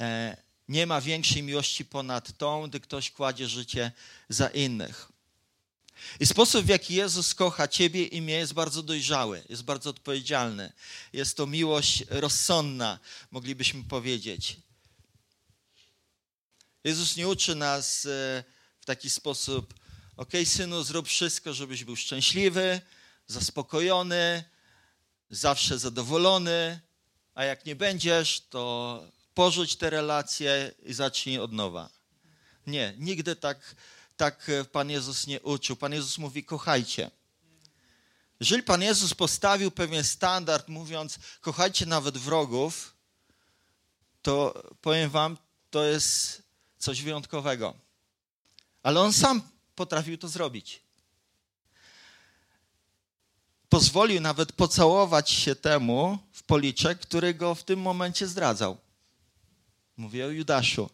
e, 0.01 0.37
nie 0.71 0.85
ma 0.87 1.01
większej 1.01 1.43
miłości 1.43 1.85
ponad 1.85 2.37
tą, 2.37 2.67
gdy 2.67 2.79
ktoś 2.79 3.11
kładzie 3.11 3.47
życie 3.47 3.91
za 4.29 4.47
innych. 4.47 5.11
I 6.19 6.25
sposób, 6.25 6.65
w 6.65 6.69
jaki 6.69 6.93
Jezus 6.93 7.33
kocha 7.33 7.67
Ciebie 7.67 8.05
i 8.05 8.21
mnie, 8.21 8.33
jest 8.33 8.53
bardzo 8.53 8.83
dojrzały, 8.83 9.43
jest 9.49 9.63
bardzo 9.63 9.89
odpowiedzialny. 9.89 10.73
Jest 11.13 11.37
to 11.37 11.47
miłość 11.47 12.03
rozsądna, 12.09 12.99
moglibyśmy 13.31 13.83
powiedzieć. 13.83 14.57
Jezus 16.83 17.15
nie 17.15 17.27
uczy 17.27 17.55
nas 17.55 18.05
e, 18.05 18.43
w 18.81 18.85
taki 18.85 19.09
sposób, 19.09 19.73
ok, 20.17 20.31
synu, 20.45 20.83
zrób 20.83 21.07
wszystko, 21.07 21.53
żebyś 21.53 21.83
był 21.83 21.95
szczęśliwy, 21.95 22.81
zaspokojony, 23.27 24.43
zawsze 25.29 25.79
zadowolony, 25.79 26.79
a 27.35 27.43
jak 27.43 27.65
nie 27.65 27.75
będziesz, 27.75 28.41
to 28.49 29.03
porzuć 29.33 29.75
te 29.75 29.89
relacje 29.89 30.71
i 30.83 30.93
zacznij 30.93 31.39
od 31.39 31.51
nowa. 31.51 31.89
Nie, 32.67 32.93
nigdy 32.97 33.35
tak, 33.35 33.75
tak 34.17 34.49
e, 34.49 34.65
Pan 34.65 34.89
Jezus 34.89 35.27
nie 35.27 35.41
uczył. 35.41 35.75
Pan 35.75 35.93
Jezus 35.93 36.17
mówi, 36.17 36.43
kochajcie. 36.43 37.11
Jeżeli 38.39 38.63
Pan 38.63 38.81
Jezus 38.81 39.13
postawił 39.13 39.71
pewien 39.71 40.03
standard, 40.03 40.67
mówiąc, 40.67 41.19
kochajcie 41.41 41.85
nawet 41.85 42.17
wrogów, 42.17 42.93
to 44.21 44.63
powiem 44.81 45.09
Wam, 45.09 45.37
to 45.69 45.83
jest 45.83 46.41
coś 46.77 47.01
wyjątkowego. 47.01 47.73
Ale 48.83 49.01
On 49.01 49.13
sam 49.13 49.41
potrafił 49.75 50.17
to 50.17 50.27
zrobić. 50.27 50.81
Pozwolił 53.69 54.21
nawet 54.21 54.51
pocałować 54.51 55.31
się 55.31 55.55
temu 55.55 56.17
w 56.33 56.43
policzek, 56.43 56.99
który 56.99 57.33
go 57.33 57.55
w 57.55 57.63
tym 57.63 57.79
momencie 57.79 58.27
zdradzał. 58.27 58.77
Mówię 60.01 60.25
o 60.25 60.29
Judaszu. 60.29 60.89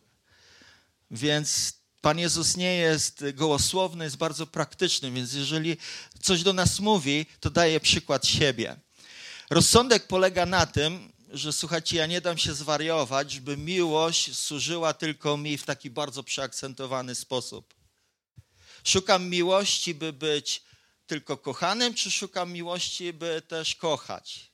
Więc 1.11 1.73
Pan 2.01 2.19
Jezus 2.19 2.57
nie 2.57 2.75
jest 2.75 3.23
gołosłowny, 3.33 4.03
jest 4.03 4.17
bardzo 4.17 4.47
praktyczny, 4.47 5.11
więc 5.11 5.33
jeżeli 5.33 5.77
coś 6.21 6.43
do 6.43 6.53
nas 6.53 6.79
mówi, 6.79 7.25
to 7.39 7.49
daje 7.49 7.79
przykład 7.79 8.27
siebie. 8.27 8.75
Rozsądek 9.49 10.07
polega 10.07 10.45
na 10.45 10.65
tym, 10.65 11.13
że 11.29 11.53
słuchajcie, 11.53 11.97
ja 11.97 12.05
nie 12.05 12.21
dam 12.21 12.37
się 12.37 12.53
zwariować, 12.53 13.31
żeby 13.31 13.57
miłość 13.57 14.37
służyła 14.37 14.93
tylko 14.93 15.37
mi 15.37 15.57
w 15.57 15.65
taki 15.65 15.89
bardzo 15.89 16.23
przeakcentowany 16.23 17.15
sposób. 17.15 17.73
Szukam 18.83 19.29
miłości, 19.29 19.93
by 19.93 20.13
być 20.13 20.63
tylko 21.07 21.37
kochanym, 21.37 21.93
czy 21.93 22.11
szukam 22.11 22.51
miłości, 22.51 23.13
by 23.13 23.41
też 23.47 23.75
kochać? 23.75 24.51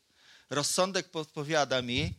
Rozsądek 0.49 1.11
podpowiada 1.11 1.81
mi, 1.81 2.13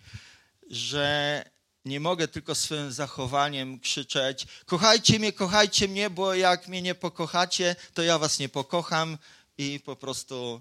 że 0.71 1.54
nie 1.85 2.01
mogę 2.01 2.29
tylko 2.29 2.55
swoim 2.55 2.93
zachowaniem 2.93 3.81
krzyczeć: 3.81 4.47
Kochajcie 4.67 5.19
mnie, 5.19 5.33
kochajcie 5.33 5.89
mnie, 5.89 6.11
bo 6.11 6.35
jak 6.35 6.69
mnie 6.69 6.83
nie 6.83 6.95
pokochacie, 6.95 7.77
to 7.95 8.03
ja 8.03 8.19
was 8.19 8.39
nie 8.39 8.49
pokocham 8.49 9.19
i 9.59 9.81
po 9.81 9.97
prostu 9.97 10.61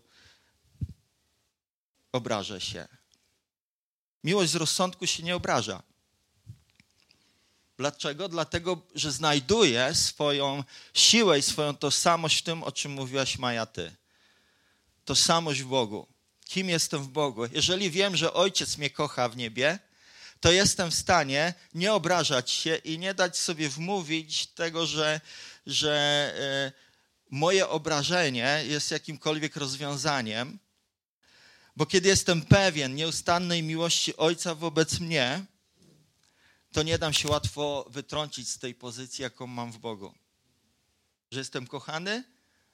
obrażę 2.12 2.62
się. 2.62 2.88
Miłość 4.24 4.52
z 4.52 4.56
rozsądku 4.56 5.08
się 5.08 5.24
nie 5.24 5.36
obraża. 5.36 5.84
Dlaczego? 7.78 8.30
Dlatego, 8.30 8.82
że 8.96 9.12
znajduje 9.12 9.96
swoją 9.96 10.64
siłę 10.94 11.40
i 11.40 11.42
swoją 11.42 11.76
tożsamość 11.76 12.38
w 12.38 12.42
tym, 12.42 12.64
o 12.64 12.72
czym 12.72 12.92
mówiłaś 12.92 13.38
Maja 13.38 13.66
ty. 13.66 13.96
Tożsamość 15.06 15.62
w 15.62 15.68
Bogu. 15.68 16.08
Kim 16.46 16.70
jestem 16.70 17.04
w 17.04 17.08
Bogu? 17.08 17.46
Jeżeli 17.46 17.92
wiem, 17.92 18.18
że 18.18 18.34
Ojciec 18.34 18.78
mnie 18.78 18.90
kocha 18.90 19.30
w 19.30 19.38
niebie, 19.38 19.80
to 20.44 20.52
jestem 20.52 20.92
w 20.92 20.96
stanie 20.96 21.54
nie 21.74 21.94
obrażać 21.94 22.52
się 22.52 22.76
i 22.76 23.00
nie 23.00 23.14
dać 23.14 23.38
sobie 23.38 23.70
wmówić 23.70 24.48
tego, 24.48 24.86
że, 24.86 25.22
że 25.66 25.94
e, 26.38 26.72
moje 27.30 27.70
obrażenie 27.70 28.64
jest 28.68 28.92
jakimkolwiek 28.92 29.56
rozwiązaniem, 29.56 30.60
bo 31.76 31.86
kiedy 31.86 32.10
jestem 32.10 32.42
pewien 32.42 32.96
nieustannej 32.96 33.64
miłości 33.64 34.18
Ojca 34.18 34.56
wobec 34.56 35.00
mnie, 35.00 35.46
to 36.72 36.84
nie 36.84 36.98
dam 36.98 37.14
się 37.14 37.28
łatwo 37.28 37.86
wytrącić 37.90 38.50
z 38.50 38.60
tej 38.60 38.76
pozycji, 38.76 39.22
jaką 39.22 39.48
mam 39.48 39.72
w 39.72 39.78
Bogu. 39.78 40.14
Że 41.32 41.40
jestem 41.40 41.68
kochany 41.68 42.24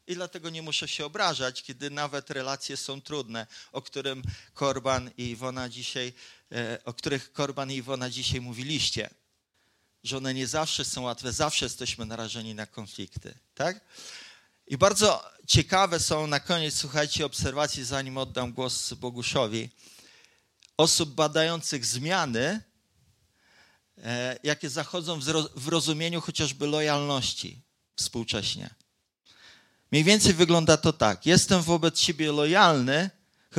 I 0.09 0.15
dlatego 0.15 0.49
nie 0.49 0.61
muszę 0.61 0.87
się 0.87 1.05
obrażać, 1.05 1.63
kiedy 1.63 1.89
nawet 1.89 2.29
relacje 2.29 2.77
są 2.77 3.01
trudne, 3.01 3.47
o 3.71 3.81
którym 3.81 4.23
Korban 4.53 5.11
i 5.17 5.23
Iwona 5.23 5.69
dzisiaj, 5.69 6.13
o 6.85 6.93
których 6.93 7.33
Korban 7.33 7.71
i 7.71 7.75
Iwona 7.75 8.09
dzisiaj 8.09 8.41
mówiliście. 8.41 9.09
Że 10.03 10.17
one 10.17 10.33
nie 10.33 10.47
zawsze 10.47 10.85
są 10.85 11.01
łatwe, 11.01 11.31
zawsze 11.31 11.65
jesteśmy 11.65 12.05
narażeni 12.05 12.55
na 12.55 12.65
konflikty, 12.65 13.33
tak? 13.55 13.81
I 14.67 14.77
bardzo 14.77 15.31
ciekawe 15.47 15.99
są 15.99 16.27
na 16.27 16.39
koniec, 16.39 16.75
słuchajcie, 16.75 17.25
obserwacje, 17.25 17.85
zanim 17.85 18.17
oddam 18.17 18.53
głos 18.53 18.93
Boguszowi, 18.93 19.69
osób 20.77 21.09
badających 21.09 21.85
zmiany, 21.85 22.61
e, 23.97 24.39
jakie 24.43 24.69
zachodzą 24.69 25.19
w 25.55 25.67
rozumieniu 25.67 26.21
chociażby 26.21 26.67
lojalności 26.67 27.61
współcześnie. 27.95 28.69
Mniej 29.91 30.03
więcej 30.03 30.33
wygląda 30.33 30.77
to 30.77 30.93
tak. 30.93 31.25
Jestem 31.25 31.61
wobec 31.61 31.99
siebie 31.99 32.31
lojalny, 32.31 33.09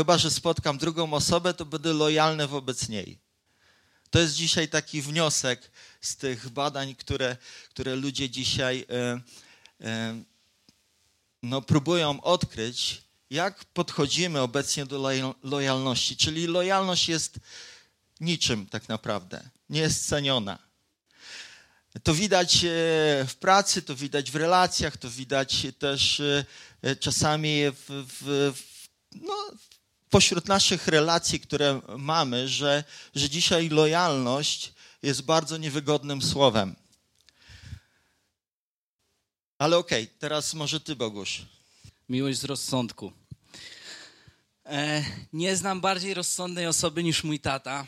chyba 0.00 0.18
że 0.18 0.30
spotkam 0.30 0.78
drugą 0.78 1.12
osobę, 1.12 1.54
to 1.54 1.64
będę 1.64 1.92
lojalny 1.92 2.46
wobec 2.46 2.88
niej. 2.88 3.18
To 4.10 4.18
jest 4.18 4.34
dzisiaj 4.34 4.68
taki 4.68 5.02
wniosek 5.02 5.70
z 6.00 6.16
tych 6.16 6.48
badań, 6.48 6.94
które, 6.94 7.36
które 7.70 7.96
ludzie 7.96 8.30
dzisiaj 8.30 8.86
e, 8.90 9.20
e, 9.86 10.22
no, 11.42 11.62
próbują 11.62 12.20
odkryć, 12.20 13.02
jak 13.30 13.64
podchodzimy 13.64 14.40
obecnie 14.40 14.86
do 14.86 15.10
lojalności. 15.42 16.16
Czyli 16.16 16.46
lojalność 16.46 17.08
jest 17.08 17.38
niczym 18.20 18.66
tak 18.66 18.88
naprawdę, 18.88 19.50
nie 19.70 19.80
jest 19.80 20.08
ceniona. 20.08 20.58
To 22.02 22.14
widać 22.14 22.64
e, 22.64 22.68
w 23.28 23.34
pracy, 23.40 23.82
to 23.82 23.96
widać 23.96 24.30
w 24.30 24.36
relacjach, 24.36 24.96
to 24.96 25.10
widać 25.10 25.66
też 25.78 26.22
czasami 27.00 27.62
w, 27.70 28.06
w, 28.20 28.52
no, 29.14 29.50
pośród 30.10 30.48
naszych 30.48 30.88
relacji, 30.88 31.40
które 31.40 31.80
mamy, 31.98 32.48
że, 32.48 32.84
że 33.14 33.30
dzisiaj 33.30 33.68
lojalność 33.68 34.72
jest 35.02 35.22
bardzo 35.22 35.56
niewygodnym 35.56 36.22
słowem. 36.22 36.76
Ale 39.58 39.78
okej, 39.78 40.04
okay, 40.04 40.18
teraz 40.18 40.54
może 40.54 40.80
ty, 40.80 40.96
Bogusz. 40.96 41.42
Miłość 42.08 42.38
z 42.38 42.44
rozsądku. 42.44 43.12
E, 44.66 45.04
nie 45.32 45.56
znam 45.56 45.80
bardziej 45.80 46.14
rozsądnej 46.14 46.66
osoby 46.66 47.02
niż 47.02 47.24
mój 47.24 47.40
tata. 47.40 47.86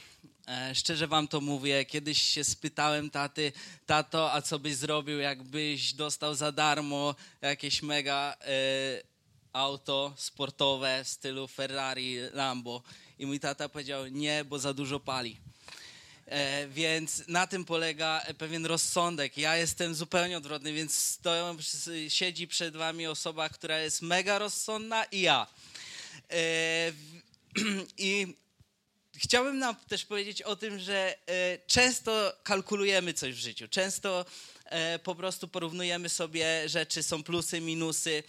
E, 0.48 0.74
szczerze 0.74 1.08
wam 1.08 1.28
to 1.28 1.40
mówię, 1.40 1.84
kiedyś 1.84 2.22
się 2.22 2.44
spytałem 2.44 3.10
taty, 3.10 3.52
tato, 3.86 4.32
a 4.32 4.42
co 4.42 4.58
byś 4.58 4.76
zrobił, 4.76 5.18
jakbyś 5.18 5.92
dostał 5.92 6.34
za 6.34 6.52
darmo 6.52 7.14
jakieś 7.40 7.82
mega 7.82 8.36
e, 8.40 9.11
auto 9.52 10.14
sportowe 10.16 11.04
w 11.04 11.08
stylu 11.08 11.48
Ferrari, 11.48 12.16
Lambo. 12.32 12.82
I 13.18 13.26
mój 13.26 13.40
tata 13.40 13.68
powiedział, 13.68 14.06
nie, 14.06 14.44
bo 14.44 14.58
za 14.58 14.74
dużo 14.74 15.00
pali. 15.00 15.40
E, 16.26 16.68
więc 16.68 17.28
na 17.28 17.46
tym 17.46 17.64
polega 17.64 18.22
pewien 18.38 18.66
rozsądek. 18.66 19.38
Ja 19.38 19.56
jestem 19.56 19.94
zupełnie 19.94 20.36
odwrotny, 20.36 20.72
więc 20.72 20.94
stoją, 20.94 21.56
siedzi 22.08 22.48
przed 22.48 22.76
wami 22.76 23.06
osoba, 23.06 23.48
która 23.48 23.78
jest 23.78 24.02
mega 24.02 24.38
rozsądna 24.38 25.04
i 25.04 25.20
ja. 25.20 25.46
E, 26.30 26.92
I 27.98 28.36
chciałbym 29.16 29.58
nam 29.58 29.76
też 29.88 30.04
powiedzieć 30.04 30.42
o 30.42 30.56
tym, 30.56 30.78
że 30.78 31.16
e, 31.26 31.58
często 31.66 32.32
kalkulujemy 32.42 33.14
coś 33.14 33.34
w 33.34 33.38
życiu. 33.38 33.68
Często 33.68 34.24
po 35.02 35.14
prostu 35.14 35.48
porównujemy 35.48 36.08
sobie 36.08 36.68
rzeczy, 36.68 37.02
są 37.02 37.22
plusy, 37.22 37.60
minusy, 37.60 38.22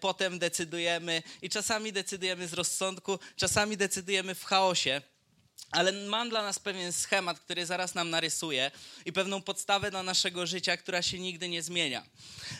potem 0.00 0.38
decydujemy 0.38 1.22
i 1.42 1.48
czasami 1.48 1.92
decydujemy 1.92 2.48
z 2.48 2.52
rozsądku, 2.52 3.18
czasami 3.36 3.76
decydujemy 3.76 4.34
w 4.34 4.44
chaosie. 4.44 5.02
Ale 5.70 5.92
mam 5.92 6.28
dla 6.28 6.42
nas 6.42 6.58
pewien 6.58 6.92
schemat, 6.92 7.40
który 7.40 7.66
zaraz 7.66 7.94
nam 7.94 8.10
narysuje 8.10 8.70
i 9.04 9.12
pewną 9.12 9.42
podstawę 9.42 9.90
dla 9.90 10.02
naszego 10.02 10.46
życia, 10.46 10.76
która 10.76 11.02
się 11.02 11.18
nigdy 11.18 11.48
nie 11.48 11.62
zmienia. 11.62 12.06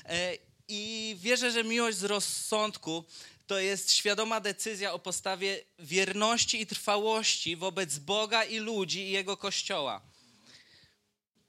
E, 0.05 0.37
I 0.69 1.17
wierzę, 1.21 1.51
że 1.51 1.65
miłość 1.65 1.99
z 1.99 2.05
rozsądku 2.05 3.05
to 3.47 3.59
jest 3.59 3.93
świadoma 3.93 4.41
decyzja 4.41 4.93
o 4.93 4.99
postawie 4.99 5.61
wierności 5.79 6.61
i 6.61 6.67
trwałości 6.67 7.57
wobec 7.57 7.99
Boga 7.99 8.45
i 8.45 8.59
ludzi 8.59 9.01
i 9.01 9.11
Jego 9.11 9.37
Kościoła. 9.37 10.01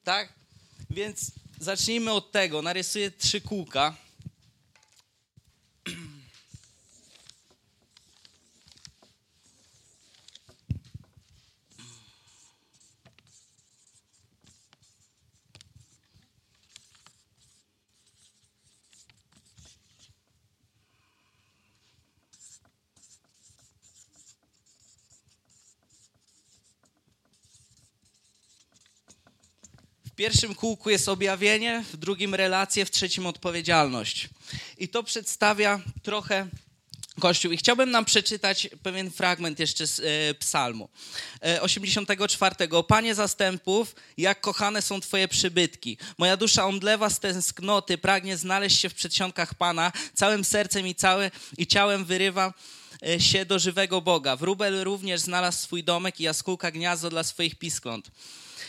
Tak? 0.03 0.38
Więc 0.89 1.31
zacznijmy 1.59 2.11
od 2.11 2.31
tego. 2.31 2.61
Narysuję 2.61 3.11
trzy 3.11 3.41
kółka. 3.41 3.95
Pierwszym 30.19 30.55
kółku 30.55 30.89
jest 30.89 31.09
objawienie, 31.09 31.83
w 31.93 31.97
drugim 31.97 32.35
relacje, 32.35 32.85
w 32.85 32.91
trzecim 32.91 33.25
odpowiedzialność. 33.25 34.29
I 34.77 34.87
to 34.87 35.03
przedstawia 35.03 35.79
trochę 36.03 36.47
Kościół. 37.19 37.51
I 37.51 37.57
chciałbym 37.57 37.91
nam 37.91 38.05
przeczytać 38.05 38.69
pewien 38.83 39.11
fragment 39.11 39.59
jeszcze 39.59 39.87
z 39.87 39.99
e, 39.99 40.33
psalmu. 40.33 40.89
E, 41.41 41.61
84. 41.61 42.55
Panie 42.87 43.15
zastępów, 43.15 43.95
jak 44.17 44.41
kochane 44.41 44.81
są 44.81 45.01
Twoje 45.01 45.27
przybytki. 45.27 45.97
Moja 46.17 46.37
dusza 46.37 46.65
omdlewa 46.65 47.09
z 47.09 47.19
tęsknoty, 47.19 47.97
pragnie 47.97 48.37
znaleźć 48.37 48.79
się 48.79 48.89
w 48.89 48.93
przedsionkach 48.93 49.53
Pana. 49.53 49.91
Całym 50.13 50.45
sercem 50.45 50.87
i, 50.87 50.95
całe, 50.95 51.31
i 51.57 51.67
ciałem 51.67 52.05
wyrywa 52.05 52.53
e, 53.07 53.19
się 53.19 53.45
do 53.45 53.59
żywego 53.59 54.01
Boga. 54.01 54.35
Wróbel 54.35 54.83
również 54.83 55.21
znalazł 55.21 55.59
swój 55.59 55.83
domek 55.83 56.19
i 56.19 56.23
jaskółka 56.23 56.71
gniazdo 56.71 57.09
dla 57.09 57.23
swoich 57.23 57.55
piskląt 57.55 58.11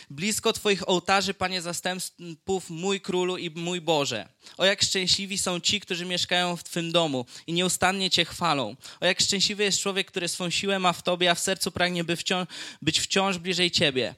blisko 0.09 0.53
Twoich 0.53 0.89
ołtarzy, 0.89 1.33
Panie 1.33 1.61
zastępów, 1.61 2.69
mój 2.69 3.01
królu 3.01 3.37
i 3.37 3.49
mój 3.49 3.81
Boże. 3.81 4.29
O 4.57 4.65
jak 4.65 4.81
szczęśliwi 4.81 5.37
są 5.37 5.59
ci, 5.59 5.79
którzy 5.79 6.05
mieszkają 6.05 6.55
w 6.55 6.63
Twym 6.63 6.91
domu 6.91 7.25
i 7.47 7.53
nieustannie 7.53 8.09
Cię 8.09 8.25
chwalą. 8.25 8.75
O 8.99 9.05
jak 9.05 9.21
szczęśliwy 9.21 9.63
jest 9.63 9.79
człowiek, 9.79 10.07
który 10.07 10.27
swą 10.27 10.49
siłę 10.49 10.79
ma 10.79 10.93
w 10.93 11.03
Tobie, 11.03 11.31
a 11.31 11.35
w 11.35 11.39
sercu 11.39 11.71
pragnie 11.71 12.03
by 12.03 12.15
wciąż, 12.15 12.47
być 12.81 12.99
wciąż 12.99 13.37
bliżej 13.37 13.71
Ciebie. 13.71 14.15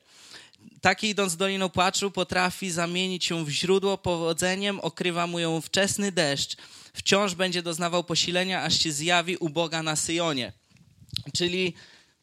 Taki 0.81 1.09
idąc 1.09 1.35
doliną 1.35 1.69
płaczu 1.69 2.11
potrafi 2.11 2.71
zamienić 2.71 3.25
się 3.25 3.45
w 3.45 3.49
źródło 3.49 3.97
powodzeniem, 3.97 4.79
okrywa 4.79 5.27
mu 5.27 5.39
ją 5.39 5.61
wczesny 5.61 6.11
deszcz. 6.11 6.57
Wciąż 6.93 7.35
będzie 7.35 7.63
doznawał 7.63 8.03
posilenia, 8.03 8.63
aż 8.63 8.79
się 8.79 8.91
zjawi 8.91 9.37
u 9.37 9.49
Boga 9.49 9.83
na 9.83 9.95
Syjonie. 9.95 10.53
Czyli 11.33 11.73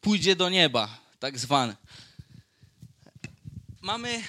pójdzie 0.01 0.35
do 0.35 0.49
nieba, 0.49 0.99
tak 1.19 1.39
zwane 1.39 1.75
mamy 3.81 4.23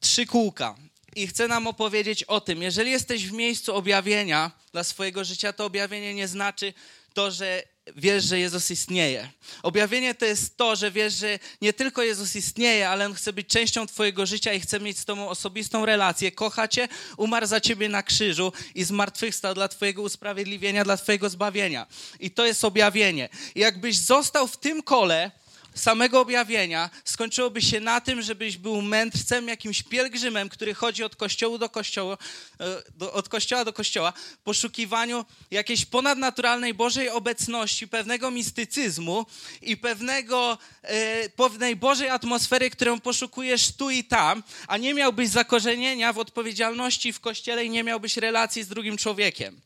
trzy 0.00 0.26
kółka 0.26 0.76
i 1.16 1.26
chcę 1.26 1.48
nam 1.48 1.66
opowiedzieć 1.66 2.24
o 2.24 2.40
tym. 2.40 2.62
Jeżeli 2.62 2.90
jesteś 2.90 3.26
w 3.26 3.32
miejscu 3.32 3.74
objawienia 3.74 4.50
dla 4.72 4.84
swojego 4.84 5.24
życia, 5.24 5.52
to 5.52 5.64
objawienie 5.64 6.14
nie 6.14 6.28
znaczy 6.28 6.74
to, 7.14 7.30
że 7.30 7.62
wiesz, 7.96 8.24
że 8.24 8.38
Jezus 8.38 8.70
istnieje. 8.70 9.30
Objawienie 9.62 10.14
to 10.14 10.24
jest 10.24 10.56
to, 10.56 10.76
że 10.76 10.90
wiesz, 10.90 11.14
że 11.14 11.38
nie 11.60 11.72
tylko 11.72 12.02
Jezus 12.02 12.36
istnieje, 12.36 12.88
ale 12.88 13.06
On 13.06 13.14
chce 13.14 13.32
być 13.32 13.46
częścią 13.48 13.86
Twojego 13.86 14.26
życia 14.26 14.52
i 14.52 14.60
chce 14.60 14.80
mieć 14.80 14.98
z 14.98 15.04
Tobą 15.04 15.28
osobistą 15.28 15.86
relację. 15.86 16.32
Kocha 16.32 16.68
Cię, 16.68 16.88
umarł 17.16 17.46
za 17.46 17.60
Ciebie 17.60 17.88
na 17.88 18.02
krzyżu 18.02 18.52
i 18.74 18.84
zmartwychwstał 18.84 19.54
dla 19.54 19.68
Twojego 19.68 20.02
usprawiedliwienia, 20.02 20.84
dla 20.84 20.96
Twojego 20.96 21.28
zbawienia. 21.28 21.86
I 22.20 22.30
to 22.30 22.46
jest 22.46 22.64
objawienie. 22.64 23.28
I 23.54 23.60
jakbyś 23.60 23.98
został 23.98 24.48
w 24.48 24.56
tym 24.56 24.82
kole, 24.82 25.30
samego 25.76 26.20
objawienia 26.20 26.90
skończyłoby 27.04 27.62
się 27.62 27.80
na 27.80 28.00
tym, 28.00 28.22
żebyś 28.22 28.56
był 28.56 28.82
mędrcem, 28.82 29.48
jakimś 29.48 29.82
pielgrzymem, 29.82 30.48
który 30.48 30.74
chodzi 30.74 31.04
od 31.04 31.16
kościoła 31.16 31.58
do 31.58 31.68
kościoła, 31.68 32.18
e, 32.60 32.82
do, 32.94 33.12
od 33.12 33.28
kościoła 33.28 33.64
do 33.64 33.72
kościoła, 33.72 34.12
poszukiwaniu 34.44 35.24
jakiejś 35.50 35.84
ponadnaturalnej 35.84 36.74
Bożej 36.74 37.10
obecności, 37.10 37.88
pewnego 37.88 38.30
mistycyzmu 38.30 39.26
i 39.62 39.76
pewnego, 39.76 40.58
e, 40.82 41.28
pewnej 41.28 41.76
Bożej 41.76 42.08
atmosfery, 42.08 42.70
którą 42.70 43.00
poszukujesz 43.00 43.72
tu 43.72 43.90
i 43.90 44.04
tam, 44.04 44.42
a 44.68 44.76
nie 44.76 44.94
miałbyś 44.94 45.28
zakorzenienia 45.28 46.12
w 46.12 46.18
odpowiedzialności 46.18 47.12
w 47.12 47.20
kościele 47.20 47.64
i 47.64 47.70
nie 47.70 47.84
miałbyś 47.84 48.16
relacji 48.16 48.62
z 48.62 48.68
drugim 48.68 48.96
człowiekiem. 48.96 49.60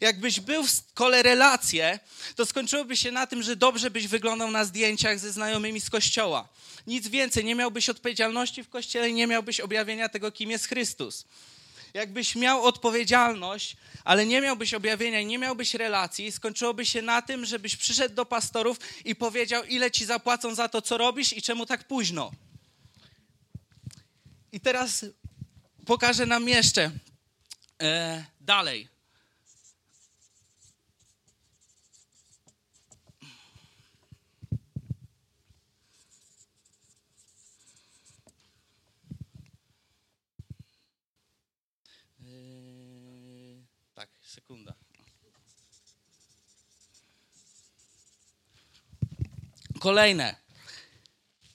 Jakbyś 0.00 0.40
był 0.40 0.66
w 0.66 0.92
kole 0.94 1.22
relacje, 1.22 1.98
to 2.36 2.46
skończyłoby 2.46 2.96
się 2.96 3.10
na 3.12 3.26
tym, 3.26 3.42
że 3.42 3.56
dobrze 3.56 3.90
byś 3.90 4.06
wyglądał 4.06 4.50
na 4.50 4.64
zdjęciach 4.64 5.18
ze 5.18 5.32
znajomymi, 5.32 5.55
znajomymi 5.56 5.80
z 5.80 5.90
kościoła. 5.90 6.48
Nic 6.86 7.08
więcej, 7.08 7.44
nie 7.44 7.54
miałbyś 7.54 7.88
odpowiedzialności 7.88 8.64
w 8.64 8.68
kościele, 8.68 9.12
nie 9.12 9.26
miałbyś 9.26 9.60
objawienia 9.60 10.08
tego, 10.08 10.32
kim 10.32 10.50
jest 10.50 10.66
Chrystus. 10.66 11.24
jakbyś 11.94 12.36
miał 12.36 12.64
odpowiedzialność, 12.64 13.76
ale 14.04 14.26
nie 14.26 14.40
miałbyś 14.40 14.74
objawienia 14.74 15.22
nie 15.22 15.38
miałbyś 15.38 15.74
relacji, 15.74 16.32
skończyłoby 16.32 16.86
się 16.86 17.02
na 17.02 17.22
tym, 17.22 17.44
żebyś 17.44 17.76
przyszedł 17.76 18.14
do 18.14 18.26
pastorów 18.26 18.78
i 19.04 19.14
powiedział, 19.14 19.64
ile 19.64 19.90
ci 19.90 20.04
zapłacą 20.04 20.54
za 20.54 20.68
to, 20.68 20.82
co 20.82 20.98
robisz 20.98 21.32
i 21.32 21.42
czemu 21.42 21.66
tak 21.66 21.84
późno. 21.84 22.32
I 24.52 24.60
teraz 24.60 25.06
pokażę 25.86 26.26
nam 26.26 26.48
jeszcze 26.48 26.90
e, 27.82 28.24
dalej. 28.40 28.96
Tak, 43.96 44.10
sekunda. 44.22 44.74
Kolejne. 49.80 50.36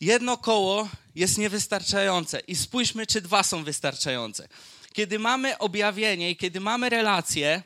Jedno 0.02 0.38
koło 0.38 0.90
jest 1.16 1.38
niewystarczające 1.38 2.40
i 2.40 2.56
spójrzmy, 2.56 3.08
czy 3.08 3.22
dwa 3.22 3.44
są 3.44 3.64
wystarczające. 3.64 4.48
Kiedy 4.94 5.20
mamy 5.20 5.58
objawienie 5.58 6.32
i 6.32 6.36
kiedy 6.36 6.60
mamy 6.60 6.90
relacje, 6.90 7.64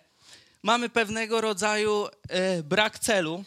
mamy 0.63 0.89
pewnego 0.89 1.41
rodzaju 1.41 2.07
e, 2.29 2.63
brak 2.63 2.99
celu 2.99 3.45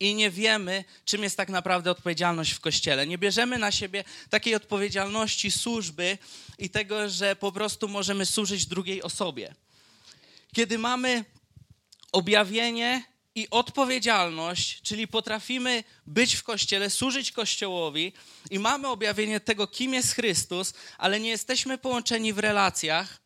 i 0.00 0.14
nie 0.14 0.30
wiemy, 0.30 0.84
czym 1.04 1.22
jest 1.22 1.36
tak 1.36 1.48
naprawdę 1.48 1.90
odpowiedzialność 1.90 2.52
w 2.52 2.60
kościele. 2.60 3.06
Nie 3.06 3.18
bierzemy 3.18 3.58
na 3.58 3.72
siebie 3.72 4.04
takiej 4.30 4.54
odpowiedzialności 4.54 5.50
służby 5.50 6.18
i 6.58 6.70
tego, 6.70 7.08
że 7.08 7.36
po 7.36 7.52
prostu 7.52 7.88
możemy 7.88 8.26
służyć 8.26 8.66
drugiej 8.66 9.02
osobie. 9.02 9.54
Kiedy 10.52 10.78
mamy 10.78 11.24
objawienie 12.12 13.09
i 13.34 13.48
odpowiedzialność, 13.50 14.82
czyli 14.82 15.08
potrafimy 15.08 15.84
być 16.06 16.34
w 16.34 16.42
kościele, 16.42 16.90
służyć 16.90 17.32
kościołowi 17.32 18.12
i 18.50 18.58
mamy 18.58 18.88
objawienie 18.88 19.40
tego, 19.40 19.66
kim 19.66 19.94
jest 19.94 20.14
Chrystus, 20.14 20.72
ale 20.98 21.20
nie 21.20 21.28
jesteśmy 21.28 21.78
połączeni 21.78 22.32
w 22.32 22.38
relacjach, 22.38 23.20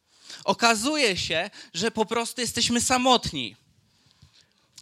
okazuje 0.44 1.16
się, 1.16 1.50
że 1.74 1.90
po 1.90 2.06
prostu 2.06 2.40
jesteśmy 2.40 2.80
samotni. 2.80 3.56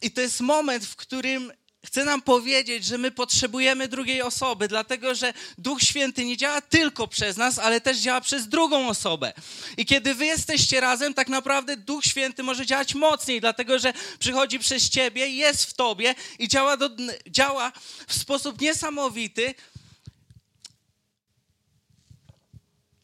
I 0.02 0.11
to 0.11 0.20
jest 0.20 0.40
moment, 0.40 0.85
w 0.85 0.96
którym 0.96 1.52
Chcę 1.86 2.04
nam 2.04 2.22
powiedzieć, 2.22 2.84
że 2.84 2.98
my 2.98 3.10
potrzebujemy 3.10 3.88
drugiej 3.88 4.22
osoby, 4.22 4.68
dlatego 4.68 5.14
że 5.14 5.32
Duch 5.58 5.82
Święty 5.82 6.24
nie 6.24 6.36
działa 6.36 6.60
tylko 6.60 7.08
przez 7.08 7.36
nas, 7.36 7.58
ale 7.58 7.80
też 7.80 7.98
działa 7.98 8.20
przez 8.20 8.48
drugą 8.48 8.88
osobę. 8.88 9.32
I 9.76 9.86
kiedy 9.86 10.14
wy 10.14 10.26
jesteście 10.26 10.80
razem, 10.80 11.14
tak 11.14 11.28
naprawdę 11.28 11.76
Duch 11.76 12.04
Święty 12.04 12.42
może 12.42 12.66
działać 12.66 12.94
mocniej, 12.94 13.40
dlatego 13.40 13.78
że 13.78 13.92
przychodzi 14.18 14.58
przez 14.58 14.90
ciebie, 14.90 15.28
jest 15.28 15.64
w 15.64 15.74
tobie 15.74 16.14
i 16.38 16.48
działa, 16.48 16.76
do, 16.76 16.90
działa 17.26 17.72
w 18.06 18.14
sposób 18.14 18.60
niesamowity 18.60 19.54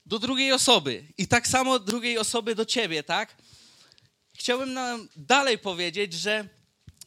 do 0.06 0.18
drugiej 0.18 0.52
osoby. 0.52 1.04
I 1.18 1.28
tak 1.28 1.48
samo 1.48 1.78
drugiej 1.78 2.18
osoby 2.18 2.54
do 2.54 2.64
ciebie, 2.64 3.02
tak? 3.02 3.36
Chciałbym 4.34 4.72
nam 4.72 5.08
dalej 5.16 5.58
powiedzieć, 5.58 6.12
że 6.12 6.48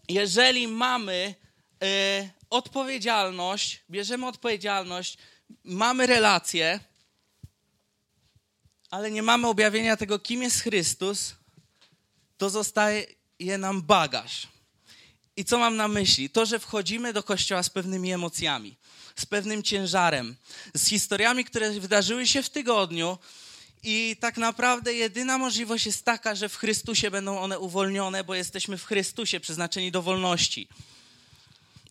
jeżeli 0.09 0.67
mamy 0.67 1.35
y, 1.83 2.29
odpowiedzialność, 2.49 3.83
bierzemy 3.89 4.27
odpowiedzialność, 4.27 5.17
mamy 5.63 6.07
relacje, 6.07 6.79
ale 8.89 9.11
nie 9.11 9.23
mamy 9.23 9.47
objawienia 9.47 9.97
tego, 9.97 10.19
kim 10.19 10.43
jest 10.43 10.61
Chrystus, 10.61 11.35
to 12.37 12.49
zostaje 12.49 13.05
nam 13.57 13.81
bagaż. 13.81 14.47
I 15.35 15.45
co 15.45 15.57
mam 15.57 15.75
na 15.75 15.87
myśli? 15.87 16.29
To, 16.29 16.45
że 16.45 16.59
wchodzimy 16.59 17.13
do 17.13 17.23
kościoła 17.23 17.63
z 17.63 17.69
pewnymi 17.69 18.13
emocjami, 18.13 18.77
z 19.15 19.25
pewnym 19.25 19.63
ciężarem, 19.63 20.35
z 20.73 20.87
historiami, 20.87 21.45
które 21.45 21.71
wydarzyły 21.71 22.27
się 22.27 22.43
w 22.43 22.49
tygodniu, 22.49 23.17
i 23.83 24.17
tak 24.19 24.37
naprawdę 24.37 24.93
jedyna 24.93 25.37
możliwość 25.37 25.85
jest 25.85 26.05
taka, 26.05 26.35
że 26.35 26.49
w 26.49 26.55
Chrystusie 26.55 27.11
będą 27.11 27.39
one 27.39 27.59
uwolnione, 27.59 28.23
bo 28.23 28.35
jesteśmy 28.35 28.77
w 28.77 28.85
Chrystusie 28.85 29.39
przeznaczeni 29.39 29.91
do 29.91 30.01
wolności. 30.01 30.67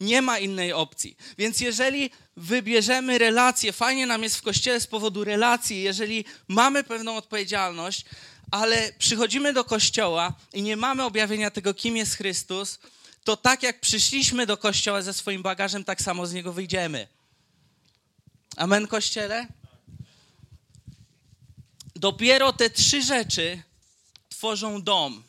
Nie 0.00 0.22
ma 0.22 0.38
innej 0.38 0.72
opcji. 0.72 1.16
Więc 1.38 1.60
jeżeli 1.60 2.10
wybierzemy 2.36 3.18
relacje, 3.18 3.72
fajnie 3.72 4.06
nam 4.06 4.22
jest 4.22 4.36
w 4.36 4.42
kościele 4.42 4.80
z 4.80 4.86
powodu 4.86 5.24
relacji, 5.24 5.82
jeżeli 5.82 6.24
mamy 6.48 6.84
pewną 6.84 7.16
odpowiedzialność, 7.16 8.04
ale 8.50 8.92
przychodzimy 8.98 9.52
do 9.52 9.64
kościoła 9.64 10.34
i 10.52 10.62
nie 10.62 10.76
mamy 10.76 11.04
objawienia 11.04 11.50
tego, 11.50 11.74
kim 11.74 11.96
jest 11.96 12.14
Chrystus, 12.14 12.78
to 13.24 13.36
tak 13.36 13.62
jak 13.62 13.80
przyszliśmy 13.80 14.46
do 14.46 14.56
kościoła 14.56 15.02
ze 15.02 15.14
swoim 15.14 15.42
bagażem, 15.42 15.84
tak 15.84 16.02
samo 16.02 16.26
z 16.26 16.32
niego 16.32 16.52
wyjdziemy. 16.52 17.08
Amen, 18.56 18.86
kościele? 18.86 19.46
Dopiero 21.96 22.52
te 22.52 22.70
trzy 22.70 23.02
rzeczy 23.02 23.62
tworzą 24.28 24.82
dom. 24.82 25.22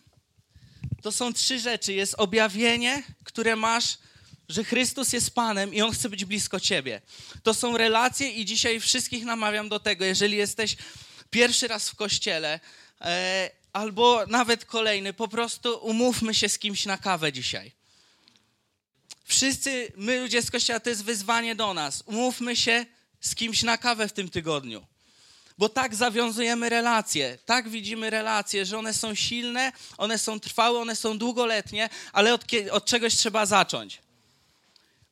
To 1.02 1.12
są 1.12 1.34
trzy 1.34 1.60
rzeczy. 1.60 1.94
Jest 1.94 2.16
objawienie, 2.18 3.04
które 3.24 3.56
masz 3.56 3.98
że 4.52 4.64
Chrystus 4.64 5.14
jest 5.14 5.36
Panem 5.36 5.74
i 5.74 5.82
On 5.82 5.92
chce 5.92 6.10
być 6.10 6.26
blisko 6.26 6.60
Ciebie. 6.60 7.02
To 7.44 7.54
są 7.54 7.78
relacje 7.78 8.30
i 8.30 8.46
dzisiaj 8.46 8.80
wszystkich 8.80 9.26
namawiam 9.26 9.70
do 9.70 9.80
tego, 9.80 10.06
jeżeli 10.06 10.38
jesteś 10.38 10.76
pierwszy 11.30 11.68
raz 11.68 11.90
w 11.90 11.96
kościele, 11.96 12.60
e, 13.02 13.50
albo 13.74 14.26
nawet 14.28 14.66
kolejny, 14.66 15.14
po 15.14 15.28
prostu 15.28 15.78
umówmy 15.78 16.34
się 16.34 16.50
z 16.50 16.60
kimś 16.60 16.86
na 16.86 16.98
kawę 16.98 17.34
dzisiaj. 17.34 17.72
Wszyscy, 19.26 19.92
my 19.96 20.20
ludzie 20.20 20.42
z 20.42 20.52
kościoła, 20.52 20.80
to 20.80 20.90
jest 20.90 21.04
wyzwanie 21.04 21.56
do 21.56 21.74
nas. 21.74 22.04
Umówmy 22.06 22.56
się 22.56 22.86
z 23.22 23.36
kimś 23.36 23.64
na 23.64 23.78
kawę 23.78 24.08
w 24.08 24.14
tym 24.14 24.30
tygodniu. 24.30 24.86
Bo 25.58 25.70
tak 25.70 25.96
zawiązujemy 25.96 26.70
relacje, 26.70 27.38
tak 27.46 27.70
widzimy 27.70 28.10
relacje, 28.10 28.66
że 28.66 28.78
one 28.78 28.94
są 28.94 29.16
silne, 29.16 29.72
one 29.98 30.18
są 30.18 30.40
trwałe, 30.40 30.80
one 30.80 30.96
są 30.96 31.18
długoletnie, 31.18 31.90
ale 32.14 32.34
od, 32.34 32.46
od 32.72 32.86
czegoś 32.86 33.16
trzeba 33.16 33.46
zacząć. 33.46 34.00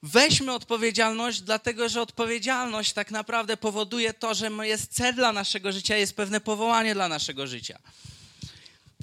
Weźmy 0.04 0.54
odpowiedzialność, 0.54 1.42
dlatego 1.42 1.90
że 1.90 2.02
odpowiedzialność 2.02 2.94
tak 2.94 3.12
naprawdę 3.12 3.58
powoduje 3.58 4.14
to, 4.14 4.34
że 4.34 4.52
jest 4.62 4.94
cel 4.94 5.16
dla 5.16 5.34
naszego 5.34 5.72
życia, 5.72 5.98
jest 5.98 6.16
pewne 6.16 6.42
powołanie 6.42 6.94
dla 6.94 7.08
naszego 7.08 7.48
życia. 7.48 7.80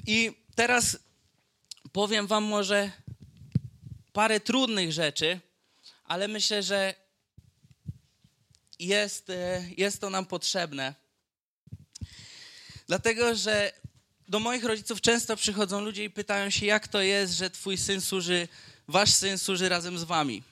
I 0.07 0.31
teraz 0.55 0.97
powiem 1.91 2.27
Wam 2.27 2.43
może 2.43 2.91
parę 4.13 4.39
trudnych 4.39 4.91
rzeczy, 4.91 5.39
ale 6.05 6.27
myślę, 6.27 6.63
że 6.63 6.93
jest, 8.79 9.29
e, 9.29 9.65
jest 9.77 10.01
to 10.01 10.09
nam 10.09 10.25
potrzebne. 10.25 10.93
Dlatego, 12.87 13.35
że 13.35 13.71
do 14.27 14.39
moich 14.39 14.63
rodziców 14.63 15.01
często 15.01 15.35
przychodzą 15.35 15.81
ludzie 15.81 16.03
i 16.03 16.09
pytają 16.09 16.49
się, 16.49 16.65
jak 16.65 16.87
to 16.87 17.01
jest, 17.01 17.33
że 17.33 17.49
Twój 17.49 17.77
syn 17.77 18.01
służy, 18.01 18.47
Wasz 18.87 19.13
syn 19.13 19.37
służy 19.37 19.69
razem 19.69 19.97
z 19.97 20.03
Wami. 20.03 20.43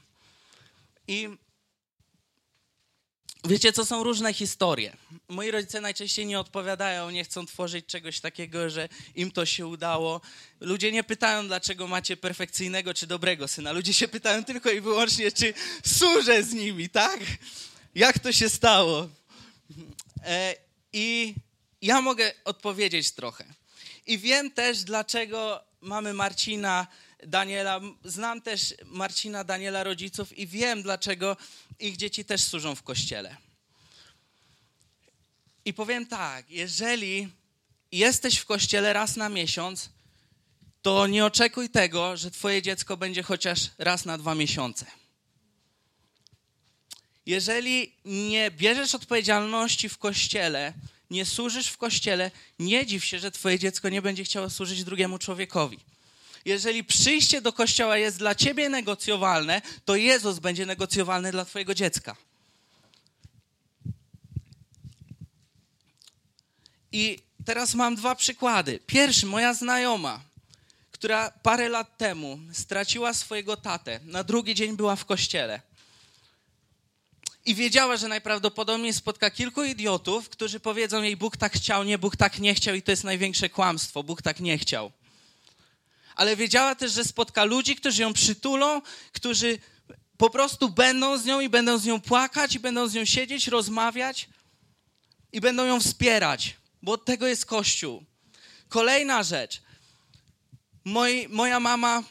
I 1.07 1.29
wiecie, 3.45 3.73
co 3.73 3.85
są 3.85 4.03
różne 4.03 4.33
historie. 4.33 4.97
Moi 5.27 5.51
rodzice 5.51 5.81
najczęściej 5.81 6.25
nie 6.25 6.39
odpowiadają, 6.39 7.09
nie 7.09 7.23
chcą 7.23 7.45
tworzyć 7.45 7.85
czegoś 7.85 8.19
takiego, 8.19 8.69
że 8.69 8.89
im 9.15 9.31
to 9.31 9.45
się 9.45 9.67
udało. 9.67 10.21
Ludzie 10.59 10.91
nie 10.91 11.03
pytają, 11.03 11.47
dlaczego 11.47 11.87
macie 11.87 12.17
perfekcyjnego 12.17 12.93
czy 12.93 13.07
dobrego 13.07 13.47
syna. 13.47 13.71
Ludzie 13.71 13.93
się 13.93 14.07
pytają 14.07 14.43
tylko 14.43 14.71
i 14.71 14.81
wyłącznie, 14.81 15.31
czy 15.31 15.53
służę 15.85 16.43
z 16.43 16.53
nimi, 16.53 16.89
tak? 16.89 17.19
Jak 17.95 18.19
to 18.19 18.31
się 18.31 18.49
stało? 18.49 19.09
E, 20.23 20.55
I 20.93 21.35
ja 21.81 22.01
mogę 22.01 22.33
odpowiedzieć 22.45 23.11
trochę. 23.11 23.45
I 24.07 24.17
wiem 24.17 24.51
też, 24.51 24.83
dlaczego 24.83 25.63
mamy 25.81 26.13
Marcina 26.13 26.87
Daniela. 27.27 27.81
Znam 28.03 28.41
też 28.41 28.73
Marcina, 28.85 29.43
Daniela 29.43 29.83
rodziców 29.83 30.38
i 30.38 30.47
wiem, 30.47 30.83
dlaczego 30.83 31.38
ich 31.79 31.97
dzieci 31.97 32.25
też 32.25 32.43
służą 32.43 32.75
w 32.75 32.83
kościele. 32.83 33.38
I 35.65 35.73
powiem 35.73 36.05
tak, 36.05 36.49
jeżeli 36.49 37.27
jesteś 37.91 38.38
w 38.38 38.45
kościele 38.45 38.93
raz 38.93 39.15
na 39.15 39.29
miesiąc, 39.29 39.89
to 40.81 41.07
nie 41.07 41.25
oczekuj 41.25 41.69
tego, 41.69 42.17
że 42.17 42.31
twoje 42.31 42.61
dziecko 42.61 42.97
będzie 42.97 43.23
chociaż 43.23 43.59
raz 43.77 44.05
na 44.05 44.17
dwa 44.17 44.35
miesiące. 44.35 44.85
Jeżeli 47.25 47.95
nie 48.05 48.51
bierzesz 48.51 48.95
odpowiedzialności 48.95 49.89
w 49.89 49.97
kościele, 49.97 50.73
nie 51.09 51.25
służysz 51.25 51.67
w 51.67 51.77
kościele, 51.77 52.31
nie 52.59 52.85
dziw 52.85 53.05
się, 53.05 53.19
że 53.19 53.31
twoje 53.31 53.59
dziecko 53.59 53.89
nie 53.89 54.01
będzie 54.01 54.23
chciało 54.23 54.49
służyć 54.49 54.83
drugiemu 54.83 55.17
człowiekowi 55.17 55.79
jeżeli 56.45 56.84
przyjście 56.84 57.41
do 57.41 57.53
kościoła 57.53 57.97
jest 57.97 58.17
dla 58.17 58.36
ciebie 58.36 58.69
negocjowalne, 58.69 59.62
to 59.86 59.95
Jezus 59.95 60.39
będzie 60.39 60.65
negocjowalny 60.65 61.31
dla 61.31 61.45
twojego 61.45 61.75
dziecka. 61.75 62.15
I 66.91 67.19
teraz 67.45 67.75
mam 67.75 67.95
dwa 67.95 68.15
przykłady. 68.15 68.79
Pierwszy, 68.88 69.25
moja 69.25 69.53
znajoma, 69.53 70.21
która 70.91 71.31
parę 71.43 71.69
lat 71.69 71.97
temu 71.97 72.39
straciła 72.53 73.13
swojego 73.13 73.58
tatę. 73.58 73.99
Na 74.03 74.23
drugi 74.23 74.55
dzień 74.55 74.77
była 74.77 74.95
w 74.95 75.05
kościele. 75.05 75.62
I 77.45 77.55
wiedziała, 77.55 77.97
że 77.97 78.08
najprawdopodobniej 78.08 78.93
spotka 78.93 79.29
kilku 79.29 79.63
idiotów, 79.63 80.29
którzy 80.29 80.60
powiedzą 80.60 81.01
jej: 81.01 81.17
Bóg 81.17 81.38
tak 81.38 81.53
chciał, 81.53 81.84
nie, 81.84 81.97
Bóg 81.97 82.15
tak 82.15 82.39
nie 82.39 82.55
chciał, 82.55 82.75
i 82.75 82.81
to 82.81 82.91
jest 82.91 83.03
największe 83.03 83.49
kłamstwo. 83.49 84.03
Bóg 84.03 84.21
tak 84.21 84.39
nie 84.39 84.58
chciał. 84.58 84.91
Ale 86.15 86.36
wiedziała 86.36 86.75
też, 86.75 86.91
że 86.91 87.04
spotka 87.04 87.43
ludzi, 87.43 87.75
którzy 87.75 88.01
ją 88.01 88.13
przytulą, 88.13 88.82
którzy 89.12 89.60
po 90.17 90.30
prostu 90.30 90.69
będą 90.69 91.17
z 91.17 91.25
nią 91.25 91.39
i 91.39 91.49
będą 91.49 91.78
z 91.78 91.86
nią 91.86 92.01
płakać, 92.01 92.56
i 92.56 92.60
będą 92.60 92.88
z 92.88 92.93
nią 92.93 93.06
siedzieć, 93.06 93.47
rozmawiać 93.47 94.30
i 95.32 95.41
będą 95.41 95.65
ją 95.65 95.80
wspierać, 95.80 96.56
bo 96.82 96.91
od 96.91 97.06
tego 97.06 97.28
jest 97.28 97.45
Kościół. 97.45 98.04
Kolejna 98.69 99.23
rzecz. 99.23 99.62
Moi, 100.86 101.28
moja 101.30 101.60
mama, 101.60 102.04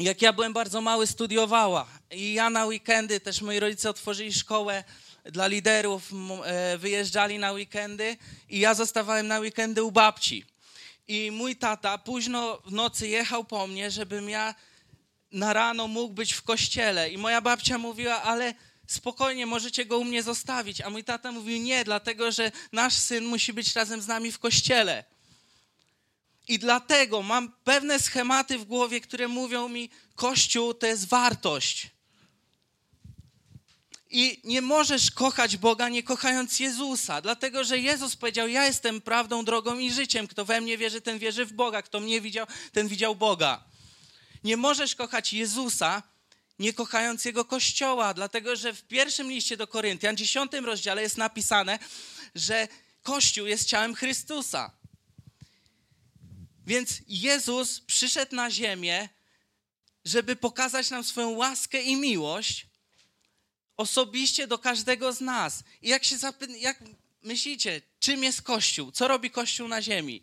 jak 0.00 0.22
ja 0.22 0.32
byłem 0.32 0.52
bardzo 0.52 0.80
mały, 0.80 1.06
studiowała. 1.06 1.86
I 2.10 2.34
ja 2.34 2.50
na 2.50 2.66
weekendy, 2.66 3.20
też 3.20 3.42
moi 3.42 3.60
rodzice 3.60 3.90
otworzyli 3.90 4.32
szkołę 4.32 4.84
dla 5.24 5.46
liderów, 5.46 6.10
e, 6.44 6.78
wyjeżdżali 6.78 7.38
na 7.38 7.52
weekendy 7.52 8.16
i 8.48 8.58
ja 8.58 8.74
zostawałem 8.74 9.26
na 9.26 9.38
weekendy 9.38 9.82
u 9.82 9.92
babci. 9.92 10.44
I 11.08 11.30
mój 11.30 11.56
tata 11.56 11.98
późno 11.98 12.58
w 12.66 12.72
nocy 12.72 13.08
jechał 13.08 13.44
po 13.44 13.66
mnie, 13.66 13.90
żebym 13.90 14.28
ja 14.28 14.54
na 15.32 15.52
rano 15.52 15.88
mógł 15.88 16.14
być 16.14 16.32
w 16.32 16.42
kościele. 16.42 17.10
I 17.10 17.18
moja 17.18 17.40
babcia 17.40 17.78
mówiła, 17.78 18.22
ale 18.22 18.54
spokojnie, 18.86 19.46
możecie 19.46 19.86
go 19.86 19.98
u 19.98 20.04
mnie 20.04 20.22
zostawić. 20.22 20.80
A 20.80 20.90
mój 20.90 21.04
tata 21.04 21.32
mówił, 21.32 21.62
nie, 21.62 21.84
dlatego 21.84 22.32
że 22.32 22.52
nasz 22.72 22.94
syn 22.94 23.24
musi 23.24 23.52
być 23.52 23.74
razem 23.74 24.02
z 24.02 24.06
nami 24.06 24.32
w 24.32 24.38
kościele. 24.38 25.04
I 26.48 26.58
dlatego 26.58 27.22
mam 27.22 27.52
pewne 27.64 27.98
schematy 27.98 28.58
w 28.58 28.64
głowie, 28.64 29.00
które 29.00 29.28
mówią 29.28 29.68
mi, 29.68 29.90
Kościół 30.14 30.74
to 30.74 30.86
jest 30.86 31.08
wartość. 31.08 31.93
I 34.16 34.40
nie 34.44 34.62
możesz 34.62 35.10
kochać 35.10 35.56
Boga 35.56 35.88
nie 35.88 36.02
kochając 36.02 36.60
Jezusa, 36.60 37.20
dlatego 37.20 37.64
że 37.64 37.78
Jezus 37.78 38.16
powiedział: 38.16 38.48
Ja 38.48 38.66
jestem 38.66 39.00
prawdą, 39.00 39.44
drogą 39.44 39.78
i 39.78 39.92
życiem. 39.92 40.26
Kto 40.26 40.44
we 40.44 40.60
mnie 40.60 40.78
wierzy, 40.78 41.00
ten 41.00 41.18
wierzy 41.18 41.46
w 41.46 41.52
Boga. 41.52 41.82
Kto 41.82 42.00
mnie 42.00 42.20
widział, 42.20 42.46
ten 42.72 42.88
widział 42.88 43.16
Boga. 43.16 43.64
Nie 44.44 44.56
możesz 44.56 44.94
kochać 44.94 45.32
Jezusa 45.32 46.02
nie 46.58 46.72
kochając 46.72 47.24
Jego 47.24 47.44
Kościoła, 47.44 48.14
dlatego 48.14 48.56
że 48.56 48.74
w 48.74 48.82
pierwszym 48.82 49.30
liście 49.30 49.56
do 49.56 49.66
Koryntian, 49.66 50.16
dziesiątym 50.16 50.64
rozdziale 50.64 51.02
jest 51.02 51.16
napisane, 51.16 51.78
że 52.34 52.68
Kościół 53.02 53.46
jest 53.46 53.68
ciałem 53.68 53.94
Chrystusa. 53.94 54.70
Więc 56.66 56.90
Jezus 57.08 57.80
przyszedł 57.80 58.36
na 58.36 58.50
ziemię, 58.50 59.08
żeby 60.04 60.36
pokazać 60.36 60.90
nam 60.90 61.04
swoją 61.04 61.30
łaskę 61.30 61.82
i 61.82 61.96
miłość 61.96 62.73
osobiście 63.76 64.46
do 64.46 64.58
każdego 64.58 65.12
z 65.12 65.20
nas. 65.20 65.64
I 65.82 65.88
jak 65.88 66.04
się 66.04 66.16
zapy- 66.16 66.56
jak 66.58 66.82
myślicie, 67.22 67.82
czym 68.00 68.24
jest 68.24 68.42
Kościół? 68.42 68.92
Co 68.92 69.08
robi 69.08 69.30
Kościół 69.30 69.68
na 69.68 69.82
ziemi? 69.82 70.22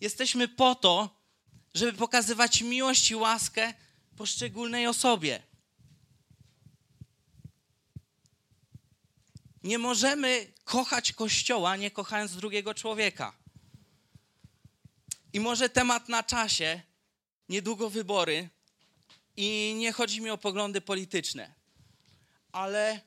Jesteśmy 0.00 0.48
po 0.48 0.74
to, 0.74 1.22
żeby 1.74 1.92
pokazywać 1.92 2.62
miłość 2.62 3.10
i 3.10 3.16
łaskę 3.16 3.74
poszczególnej 4.16 4.86
osobie. 4.86 5.42
Nie 9.62 9.78
możemy 9.78 10.52
kochać 10.64 11.12
Kościoła, 11.12 11.76
nie 11.76 11.90
kochając 11.90 12.36
drugiego 12.36 12.74
człowieka. 12.74 13.32
I 15.32 15.40
może 15.40 15.68
temat 15.68 16.08
na 16.08 16.22
czasie, 16.22 16.82
niedługo 17.48 17.90
wybory, 17.90 18.48
i 19.36 19.74
nie 19.78 19.92
chodzi 19.92 20.20
mi 20.20 20.30
o 20.30 20.38
poglądy 20.38 20.80
polityczne, 20.80 21.54
ale 22.52 23.00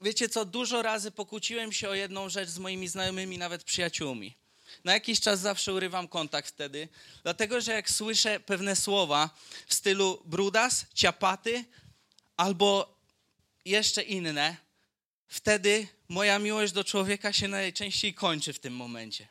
wiecie 0.00 0.28
co, 0.28 0.44
dużo 0.44 0.82
razy 0.82 1.10
pokłóciłem 1.10 1.72
się 1.72 1.88
o 1.88 1.94
jedną 1.94 2.28
rzecz 2.28 2.48
z 2.48 2.58
moimi 2.58 2.88
znajomymi, 2.88 3.38
nawet 3.38 3.64
przyjaciółmi. 3.64 4.34
Na 4.84 4.92
jakiś 4.92 5.20
czas 5.20 5.40
zawsze 5.40 5.74
urywam 5.74 6.08
kontakt 6.08 6.48
wtedy, 6.48 6.88
dlatego 7.22 7.60
że 7.60 7.72
jak 7.72 7.90
słyszę 7.90 8.40
pewne 8.40 8.76
słowa 8.76 9.30
w 9.66 9.74
stylu 9.74 10.22
brudas, 10.24 10.86
ciapaty 10.94 11.64
albo 12.36 12.96
jeszcze 13.64 14.02
inne, 14.02 14.56
wtedy 15.28 15.88
moja 16.08 16.38
miłość 16.38 16.72
do 16.72 16.84
człowieka 16.84 17.32
się 17.32 17.48
najczęściej 17.48 18.14
kończy 18.14 18.52
w 18.52 18.58
tym 18.58 18.76
momencie. 18.76 19.28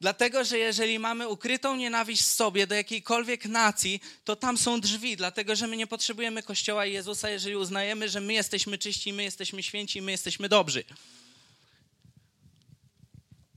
Dlatego, 0.00 0.44
że 0.44 0.58
jeżeli 0.58 0.98
mamy 0.98 1.28
ukrytą 1.28 1.76
nienawiść 1.76 2.22
w 2.22 2.26
sobie 2.26 2.66
do 2.66 2.74
jakiejkolwiek 2.74 3.44
nacji, 3.44 4.00
to 4.24 4.36
tam 4.36 4.58
są 4.58 4.80
drzwi, 4.80 5.16
dlatego 5.16 5.56
że 5.56 5.66
my 5.66 5.76
nie 5.76 5.86
potrzebujemy 5.86 6.42
Kościoła 6.42 6.86
i 6.86 6.92
Jezusa, 6.92 7.30
jeżeli 7.30 7.56
uznajemy, 7.56 8.08
że 8.08 8.20
my 8.20 8.32
jesteśmy 8.32 8.78
czyści, 8.78 9.12
my 9.12 9.22
jesteśmy 9.22 9.62
święci, 9.62 10.02
my 10.02 10.10
jesteśmy 10.10 10.48
dobrzy. 10.48 10.84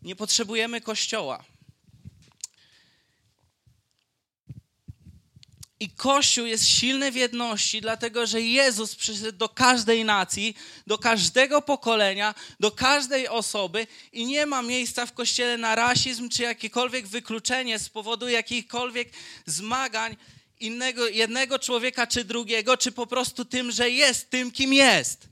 Nie 0.01 0.15
potrzebujemy 0.15 0.81
Kościoła. 0.81 1.43
I 5.83 5.89
Kościół 5.89 6.45
jest 6.45 6.67
silny 6.67 7.11
w 7.11 7.15
jedności, 7.15 7.81
dlatego 7.81 8.25
że 8.25 8.41
Jezus 8.41 8.95
przyszedł 8.95 9.37
do 9.37 9.49
każdej 9.49 10.05
nacji, 10.05 10.55
do 10.87 10.97
każdego 10.97 11.61
pokolenia, 11.61 12.35
do 12.59 12.71
każdej 12.71 13.27
osoby 13.27 13.87
i 14.13 14.25
nie 14.25 14.45
ma 14.45 14.61
miejsca 14.61 15.05
w 15.05 15.13
Kościele 15.13 15.57
na 15.57 15.75
rasizm 15.75 16.29
czy 16.29 16.43
jakiekolwiek 16.43 17.07
wykluczenie 17.07 17.79
z 17.79 17.89
powodu 17.89 18.29
jakichkolwiek 18.29 19.09
zmagań 19.45 20.17
innego, 20.59 21.07
jednego 21.07 21.59
człowieka 21.59 22.07
czy 22.07 22.23
drugiego, 22.23 22.77
czy 22.77 22.91
po 22.91 23.07
prostu 23.07 23.45
tym, 23.45 23.71
że 23.71 23.89
jest 23.89 24.29
tym, 24.29 24.51
kim 24.51 24.73
jest. 24.73 25.27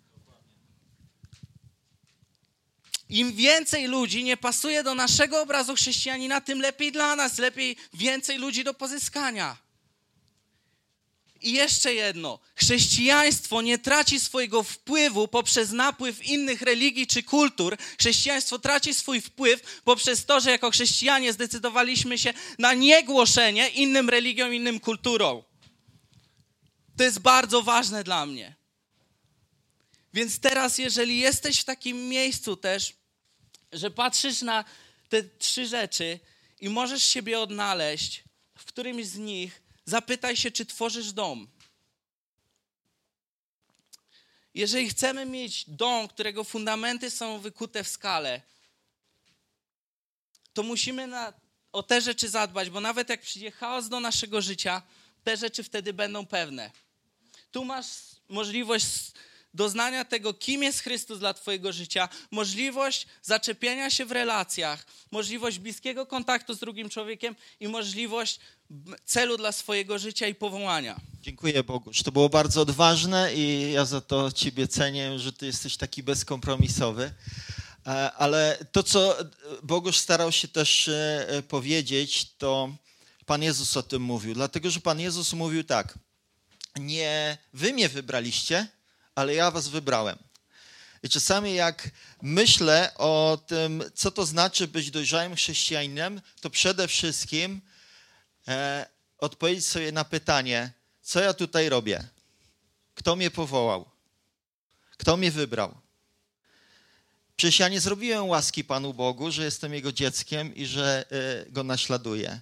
Im 3.10 3.34
więcej 3.34 3.88
ludzi 3.88 4.24
nie 4.24 4.38
pasuje 4.38 4.84
do 4.84 4.96
naszego 4.96 5.42
obrazu 5.42 5.76
chrześcijanina, 5.76 6.42
tym 6.42 6.62
lepiej 6.62 6.92
dla 6.92 7.16
nas, 7.16 7.38
lepiej 7.38 7.78
więcej 7.94 8.38
ludzi 8.38 8.64
do 8.64 8.74
pozyskania. 8.74 9.71
I 11.42 11.52
jeszcze 11.52 11.94
jedno. 11.94 12.40
Chrześcijaństwo 12.56 13.62
nie 13.62 13.78
traci 13.78 14.20
swojego 14.20 14.64
wpływu 14.64 15.28
poprzez 15.28 15.72
napływ 15.72 16.26
innych 16.26 16.62
religii 16.62 17.08
czy 17.08 17.24
kultur. 17.24 17.78
Chrześcijaństwo 18.00 18.60
traci 18.60 18.94
swój 18.94 19.22
wpływ 19.22 19.82
poprzez 19.84 20.26
to, 20.26 20.40
że 20.40 20.52
jako 20.52 20.72
chrześcijanie 20.72 21.34
zdecydowaliśmy 21.34 22.18
się 22.18 22.34
na 22.60 22.74
niegłoszenie 22.74 23.70
innym 23.70 24.10
religiom, 24.10 24.54
innym 24.54 24.80
kulturom. 24.80 25.44
To 26.98 27.04
jest 27.04 27.20
bardzo 27.20 27.62
ważne 27.62 28.04
dla 28.04 28.26
mnie. 28.26 28.56
Więc 30.14 30.40
teraz, 30.40 30.78
jeżeli 30.78 31.20
jesteś 31.20 31.60
w 31.60 31.64
takim 31.64 32.10
miejscu 32.10 32.58
też, 32.58 32.94
że 33.72 33.92
patrzysz 33.92 34.42
na 34.42 34.66
te 35.10 35.24
trzy 35.24 35.68
rzeczy 35.68 36.20
i 36.60 36.70
możesz 36.70 37.04
siebie 37.04 37.40
odnaleźć 37.40 38.24
w 38.58 38.66
którymś 38.66 39.06
z 39.06 39.18
nich, 39.18 39.62
zapytaj 39.92 40.38
się, 40.38 40.52
czy 40.52 40.66
tworzysz 40.66 41.12
dom. 41.12 41.48
Jeżeli 44.54 44.90
chcemy 44.90 45.26
mieć 45.26 45.66
dom, 45.68 46.08
którego 46.08 46.44
fundamenty 46.44 47.12
są 47.12 47.40
wykute 47.40 47.84
w 47.84 47.88
skale, 47.88 48.42
to 50.54 50.64
musimy 50.64 51.08
na, 51.08 51.34
o 51.72 51.84
te 51.84 52.02
rzeczy 52.02 52.30
zadbać, 52.30 52.70
bo 52.70 52.82
nawet 52.82 53.10
jak 53.10 53.22
przyjdzie 53.22 53.52
chaos 53.52 53.90
do 53.90 54.00
naszego 54.00 54.42
życia, 54.42 54.82
te 55.24 55.38
rzeczy 55.38 55.64
wtedy 55.64 55.94
będą 55.94 56.26
pewne. 56.26 56.72
Tu 57.52 57.66
masz 57.66 57.88
możliwość 58.30 58.86
doznania 59.54 60.06
tego, 60.06 60.34
kim 60.34 60.64
jest 60.64 60.80
Chrystus 60.80 61.20
dla 61.20 61.34
Twojego 61.34 61.74
życia, 61.74 62.10
możliwość 62.32 63.08
zaczepienia 63.22 63.90
się 63.90 64.06
w 64.06 64.12
relacjach, 64.12 64.86
możliwość 65.12 65.60
bliskiego 65.60 66.06
kontaktu 66.06 66.54
z 66.54 66.60
drugim 66.60 66.90
człowiekiem 66.90 67.36
i 67.60 67.68
możliwość 67.68 68.40
celu 69.06 69.38
dla 69.38 69.52
swojego 69.52 70.00
życia 70.00 70.28
i 70.28 70.36
powołania. 70.36 71.00
Dziękuję 71.22 71.64
Bogu. 71.64 71.92
To 72.06 72.12
było 72.12 72.30
bardzo 72.30 72.62
odważne 72.62 73.36
i 73.36 73.72
ja 73.72 73.86
za 73.86 74.02
to 74.02 74.32
Ciebie 74.32 74.68
cenię, 74.68 75.20
że 75.20 75.34
Ty 75.34 75.46
jesteś 75.46 75.78
taki 75.78 76.04
bezkompromisowy. 76.04 77.14
E, 77.88 78.12
ale 78.12 78.66
to, 78.72 78.84
co 78.84 79.18
Bogusz 79.64 79.98
starał 79.98 80.32
się 80.32 80.48
też 80.48 80.88
e, 80.88 81.44
powiedzieć, 81.48 82.32
to 82.38 82.76
Pan 83.26 83.44
Jezus 83.44 83.78
o 83.78 83.84
tym 83.84 84.02
mówił. 84.02 84.34
Dlatego, 84.34 84.72
że 84.72 84.80
Pan 84.80 85.00
Jezus 85.00 85.34
mówił 85.34 85.64
tak: 85.64 86.00
Nie 86.80 87.38
wy 87.54 87.74
mnie 87.74 87.90
wybraliście, 87.90 88.68
ale 89.16 89.34
ja 89.34 89.52
was 89.52 89.68
wybrałem. 89.68 90.18
I 91.04 91.10
czasami 91.10 91.54
jak 91.54 91.90
myślę 92.22 92.92
o 92.98 93.40
tym, 93.48 93.84
co 93.96 94.12
to 94.12 94.26
znaczy 94.26 94.68
być 94.68 94.92
dojrzałym 94.92 95.36
chrześcijaninem, 95.36 96.22
to 96.42 96.50
przede 96.50 96.88
wszystkim 96.88 97.62
e, 98.48 98.86
odpowiedzieć 99.18 99.66
sobie 99.66 99.92
na 99.92 100.06
pytanie, 100.06 100.72
co 101.02 101.20
ja 101.20 101.34
tutaj 101.34 101.70
robię? 101.70 102.04
Kto 102.96 103.16
mnie 103.16 103.32
powołał? 103.32 103.90
Kto 104.98 105.18
mnie 105.18 105.32
wybrał? 105.32 105.78
Przecież 107.36 107.60
ja 107.60 107.70
nie 107.70 107.82
zrobiłem 107.82 108.28
łaski 108.28 108.64
Panu 108.64 108.94
Bogu, 108.94 109.32
że 109.32 109.44
jestem 109.44 109.74
Jego 109.74 109.92
dzieckiem 109.92 110.56
i 110.56 110.66
że 110.66 111.06
y, 111.48 111.52
Go 111.52 111.64
naśladuję. 111.64 112.42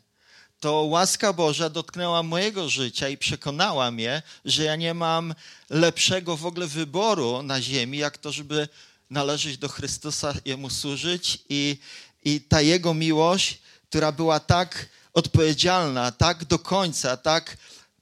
To 0.60 0.82
łaska 0.82 1.34
Boża 1.34 1.70
dotknęła 1.70 2.24
mojego 2.24 2.70
życia 2.70 3.10
i 3.10 3.18
przekonała 3.18 3.92
mnie, 3.92 4.22
że 4.46 4.64
ja 4.64 4.76
nie 4.76 4.94
mam 4.94 5.36
lepszego 5.70 6.38
w 6.38 6.46
ogóle 6.46 6.68
wyboru 6.68 7.44
na 7.44 7.62
ziemi, 7.62 7.98
jak 7.98 8.18
to, 8.18 8.32
żeby 8.32 8.68
należeć 9.10 9.58
do 9.58 9.70
Chrystusa, 9.70 10.34
Jemu 10.46 10.70
służyć 10.70 11.40
i, 11.50 11.78
i 12.26 12.42
ta 12.42 12.62
Jego 12.62 12.94
miłość, 12.94 13.60
która 13.90 14.12
była 14.12 14.40
tak 14.40 14.90
odpowiedzialna, 15.14 16.12
tak 16.12 16.46
do 16.46 16.60
końca, 16.60 17.18
tak 17.18 17.58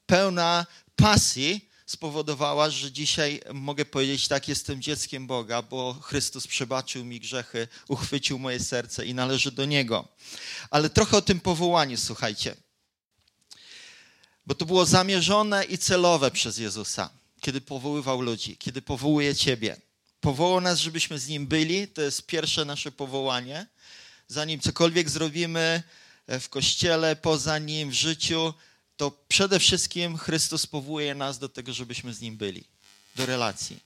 pełna 0.05 0.65
pasji, 0.95 1.66
spowodowała, 1.87 2.69
że 2.69 2.91
dzisiaj 2.91 3.41
mogę 3.53 3.85
powiedzieć, 3.85 4.27
tak, 4.27 4.47
jestem 4.47 4.81
dzieckiem 4.81 5.27
Boga, 5.27 5.61
bo 5.61 5.93
Chrystus 5.93 6.47
przebaczył 6.47 7.05
mi 7.05 7.19
grzechy, 7.19 7.67
uchwycił 7.87 8.39
moje 8.39 8.59
serce 8.59 9.05
i 9.05 9.13
należy 9.13 9.51
do 9.51 9.65
Niego. 9.65 10.07
Ale 10.69 10.89
trochę 10.89 11.17
o 11.17 11.21
tym 11.21 11.39
powołaniu, 11.39 11.97
słuchajcie. 11.97 12.55
Bo 14.45 14.55
to 14.55 14.65
było 14.65 14.85
zamierzone 14.85 15.63
i 15.63 15.77
celowe 15.77 16.31
przez 16.31 16.57
Jezusa, 16.57 17.09
kiedy 17.41 17.61
powoływał 17.61 18.21
ludzi, 18.21 18.57
kiedy 18.57 18.81
powołuje 18.81 19.35
Ciebie. 19.35 19.77
Powołał 20.21 20.61
nas, 20.61 20.79
żebyśmy 20.79 21.19
z 21.19 21.27
Nim 21.27 21.47
byli, 21.47 21.87
to 21.87 22.01
jest 22.01 22.25
pierwsze 22.25 22.65
nasze 22.65 22.91
powołanie. 22.91 23.67
Zanim 24.27 24.59
cokolwiek 24.59 25.09
zrobimy 25.09 25.83
w 26.27 26.49
Kościele, 26.49 27.15
poza 27.15 27.59
Nim, 27.59 27.89
w 27.89 27.93
życiu, 27.93 28.53
to 28.97 29.11
przede 29.27 29.59
wszystkim 29.59 30.17
Chrystus 30.17 30.67
powołuje 30.67 31.15
nas 31.15 31.39
do 31.39 31.49
tego, 31.49 31.73
żebyśmy 31.73 32.13
z 32.13 32.21
Nim 32.21 32.37
byli, 32.37 32.63
do 33.15 33.25
relacji. 33.25 33.79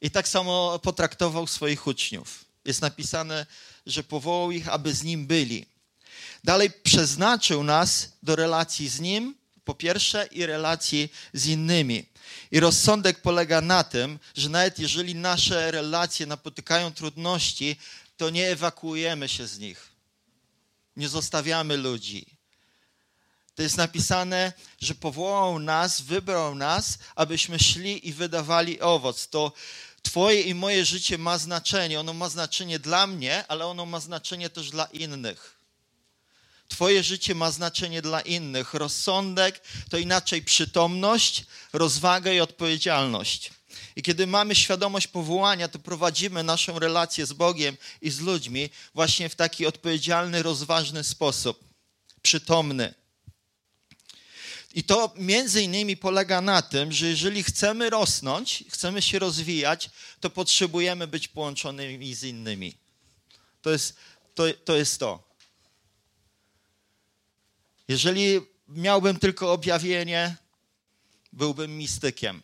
I 0.00 0.10
tak 0.10 0.28
samo 0.28 0.78
potraktował 0.78 1.46
swoich 1.46 1.86
uczniów. 1.86 2.44
Jest 2.64 2.82
napisane, 2.82 3.46
że 3.86 4.02
powołał 4.02 4.50
ich, 4.50 4.68
aby 4.68 4.94
z 4.94 5.02
Nim 5.02 5.26
byli. 5.26 5.66
Dalej 6.44 6.70
przeznaczył 6.70 7.64
nas 7.64 8.12
do 8.22 8.36
relacji 8.36 8.88
z 8.88 9.00
Nim, 9.00 9.34
po 9.64 9.74
pierwsze, 9.74 10.26
i 10.26 10.46
relacji 10.46 11.12
z 11.32 11.46
innymi. 11.46 12.06
I 12.50 12.60
rozsądek 12.60 13.20
polega 13.20 13.60
na 13.60 13.84
tym, 13.84 14.18
że 14.34 14.48
nawet 14.48 14.78
jeżeli 14.78 15.14
nasze 15.14 15.70
relacje 15.70 16.26
napotykają 16.26 16.92
trudności, 16.92 17.76
to 18.16 18.30
nie 18.30 18.50
ewakuujemy 18.50 19.28
się 19.28 19.46
z 19.46 19.58
nich. 19.58 19.88
Nie 20.96 21.08
zostawiamy 21.08 21.76
ludzi 21.76 22.31
to 23.54 23.62
jest 23.62 23.76
napisane, 23.76 24.52
że 24.80 24.94
powołał 24.94 25.58
nas, 25.58 26.00
wybrał 26.00 26.54
nas, 26.54 26.98
abyśmy 27.14 27.58
szli 27.58 28.08
i 28.08 28.12
wydawali 28.12 28.80
owoc. 28.80 29.28
To 29.28 29.52
Twoje 30.02 30.40
i 30.40 30.54
moje 30.54 30.84
życie 30.84 31.18
ma 31.18 31.38
znaczenie. 31.38 32.00
Ono 32.00 32.12
ma 32.12 32.28
znaczenie 32.28 32.78
dla 32.78 33.06
mnie, 33.06 33.44
ale 33.48 33.66
ono 33.66 33.86
ma 33.86 34.00
znaczenie 34.00 34.50
też 34.50 34.70
dla 34.70 34.84
innych. 34.84 35.56
Twoje 36.68 37.02
życie 37.02 37.34
ma 37.34 37.50
znaczenie 37.50 38.02
dla 38.02 38.20
innych. 38.20 38.74
Rozsądek 38.74 39.60
to 39.90 39.98
inaczej 39.98 40.42
przytomność, 40.42 41.44
rozwaga 41.72 42.32
i 42.32 42.40
odpowiedzialność. 42.40 43.50
I 43.96 44.02
kiedy 44.02 44.26
mamy 44.26 44.54
świadomość 44.54 45.06
powołania, 45.06 45.68
to 45.68 45.78
prowadzimy 45.78 46.42
naszą 46.42 46.78
relację 46.78 47.26
z 47.26 47.32
Bogiem 47.32 47.76
i 48.02 48.10
z 48.10 48.20
ludźmi 48.20 48.70
właśnie 48.94 49.28
w 49.28 49.34
taki 49.34 49.66
odpowiedzialny, 49.66 50.42
rozważny 50.42 51.04
sposób, 51.04 51.64
przytomny. 52.22 53.01
I 54.74 54.84
to 54.84 55.14
między 55.16 55.62
innymi 55.62 55.96
polega 55.96 56.40
na 56.40 56.62
tym, 56.62 56.92
że 56.92 57.06
jeżeli 57.06 57.42
chcemy 57.42 57.90
rosnąć, 57.90 58.64
chcemy 58.68 59.02
się 59.02 59.18
rozwijać, 59.18 59.90
to 60.20 60.30
potrzebujemy 60.30 61.06
być 61.06 61.28
połączonymi 61.28 62.14
z 62.14 62.22
innymi. 62.22 62.74
To 63.62 63.70
jest 63.70 63.96
to. 64.34 64.44
to, 64.64 64.76
jest 64.76 65.00
to. 65.00 65.32
Jeżeli 67.88 68.40
miałbym 68.68 69.18
tylko 69.18 69.52
objawienie, 69.52 70.36
byłbym 71.32 71.78
mistykiem. 71.78 72.42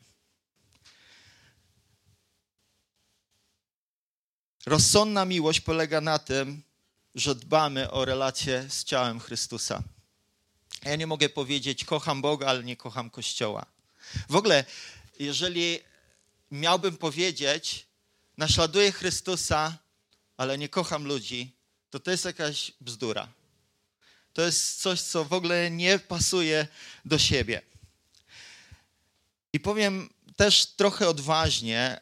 Rozsądna 4.67 5.25
miłość 5.25 5.61
polega 5.61 6.01
na 6.01 6.19
tym, 6.19 6.63
że 7.15 7.35
dbamy 7.35 7.91
o 7.91 8.05
relację 8.05 8.67
z 8.69 8.85
ciałem 8.85 9.21
Chrystusa. 9.21 9.83
Ja 10.85 10.97
nie 10.97 11.07
mogę 11.07 11.29
powiedzieć, 11.29 11.85
kocham 11.85 12.23
Boga, 12.23 12.47
ale 12.47 12.65
nie 12.65 12.77
kocham 12.77 13.11
Kościoła. 13.11 13.67
W 14.29 14.37
ogóle, 14.37 14.65
jeżeli 15.19 15.81
miałbym 16.51 16.97
powiedzieć, 16.97 17.87
naśladuję 18.37 18.93
Chrystusa, 18.93 19.79
ale 20.37 20.59
nie 20.59 20.69
kocham 20.69 21.05
ludzi, 21.05 21.53
to 21.91 22.01
to 22.01 22.11
jest 22.11 22.25
jakaś 22.25 22.73
bzdura. 22.81 23.29
To 24.33 24.43
jest 24.43 24.81
coś, 24.81 25.01
co 25.01 25.25
w 25.25 25.33
ogóle 25.33 25.71
nie 25.71 25.99
pasuje 25.99 26.67
do 27.05 27.19
siebie. 27.19 27.63
I 29.53 29.61
powiem 29.61 30.11
też 30.37 30.67
trochę 30.67 31.09
odważnie, 31.09 32.01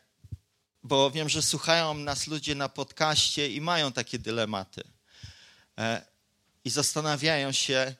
bo 0.82 1.10
wiem, 1.10 1.28
że 1.28 1.42
słuchają 1.42 1.94
nas 1.94 2.26
ludzie 2.26 2.54
na 2.54 2.68
podcaście 2.68 3.48
i 3.48 3.60
mają 3.60 3.92
takie 3.92 4.18
dylematy. 4.18 4.82
E, 5.78 6.02
I 6.64 6.70
zastanawiają 6.70 7.52
się, 7.52 7.94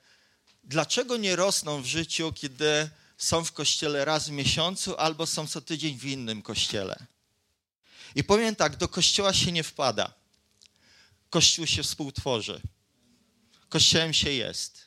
dlaczego 0.66 1.16
nie 1.16 1.36
rosną 1.36 1.82
w 1.82 1.86
życiu, 1.86 2.32
kiedy 2.32 2.90
są 3.18 3.44
w 3.44 3.52
kościele 3.52 4.04
raz 4.04 4.28
w 4.28 4.32
miesiącu 4.32 4.96
albo 4.96 5.26
są 5.26 5.46
co 5.46 5.60
tydzień 5.60 5.98
w 5.98 6.04
innym 6.04 6.42
kościele. 6.42 7.06
I 8.14 8.24
powiem 8.24 8.56
tak, 8.56 8.76
do 8.76 8.88
kościoła 8.88 9.32
się 9.32 9.52
nie 9.52 9.62
wpada. 9.62 10.12
Kościół 11.30 11.66
się 11.66 11.82
współtworzy. 11.82 12.60
Kościołem 13.68 14.12
się 14.12 14.32
jest. 14.32 14.86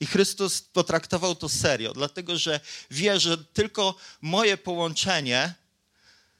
I 0.00 0.06
Chrystus 0.06 0.62
potraktował 0.62 1.34
to 1.34 1.48
serio, 1.48 1.92
dlatego 1.92 2.38
że 2.38 2.60
wie, 2.90 3.20
że 3.20 3.38
tylko 3.38 3.94
moje 4.20 4.56
połączenie 4.56 5.54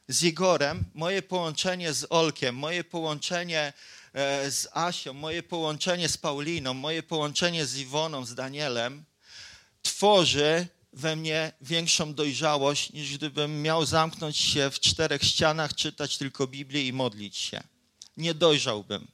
z 0.08 0.22
Igorem, 0.22 0.84
moje 0.94 1.22
połączenie 1.22 1.92
z 1.92 2.06
Olkiem, 2.10 2.56
moje 2.56 2.84
połączenie 2.84 3.72
z 4.50 4.68
Asią, 4.72 5.12
moje 5.12 5.42
połączenie 5.42 6.08
z 6.08 6.16
Pauliną, 6.16 6.74
moje 6.74 7.02
połączenie 7.02 7.66
z 7.66 7.76
Iwoną, 7.76 8.26
z 8.26 8.34
Danielem 8.34 9.04
tworzy 9.82 10.66
we 10.92 11.16
mnie 11.16 11.52
większą 11.60 12.14
dojrzałość, 12.14 12.92
niż 12.92 13.18
gdybym 13.18 13.62
miał 13.62 13.86
zamknąć 13.86 14.36
się 14.36 14.70
w 14.70 14.80
czterech 14.80 15.22
ścianach, 15.22 15.74
czytać 15.74 16.18
tylko 16.18 16.46
Biblię 16.46 16.86
i 16.86 16.92
modlić 16.92 17.36
się. 17.36 17.62
Nie 18.16 18.34
dojrzałbym. 18.34 19.08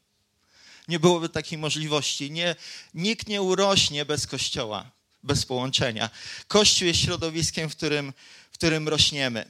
Nie 0.88 1.00
byłoby 1.00 1.28
takiej 1.28 1.58
możliwości. 1.58 2.30
Nie, 2.30 2.56
nikt 2.94 3.28
nie 3.28 3.42
urośnie 3.42 4.04
bez 4.04 4.26
kościoła, 4.26 4.90
bez 5.22 5.46
połączenia. 5.46 6.10
Kościół 6.48 6.88
jest 6.88 7.00
środowiskiem, 7.00 7.70
w 7.70 7.76
którym, 7.76 8.12
w 8.50 8.54
którym 8.54 8.88
rośniemy. 8.88 9.44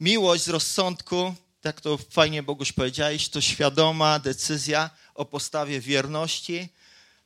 Miłość 0.00 0.44
z 0.44 0.48
rozsądku 0.48 1.34
tak 1.60 1.80
to 1.80 1.98
fajnie 2.10 2.42
Boguś 2.42 2.72
powiedziałeś, 2.72 3.28
to 3.28 3.40
świadoma 3.40 4.18
decyzja 4.18 4.90
o 5.14 5.24
postawie 5.24 5.80
wierności, 5.80 6.68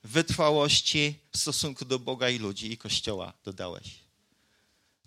wytrwałości 0.04 1.18
w 1.32 1.38
stosunku 1.38 1.84
do 1.84 1.98
Boga 1.98 2.28
i 2.28 2.38
ludzi 2.38 2.72
i 2.72 2.78
Kościoła, 2.78 3.32
dodałeś. 3.44 4.02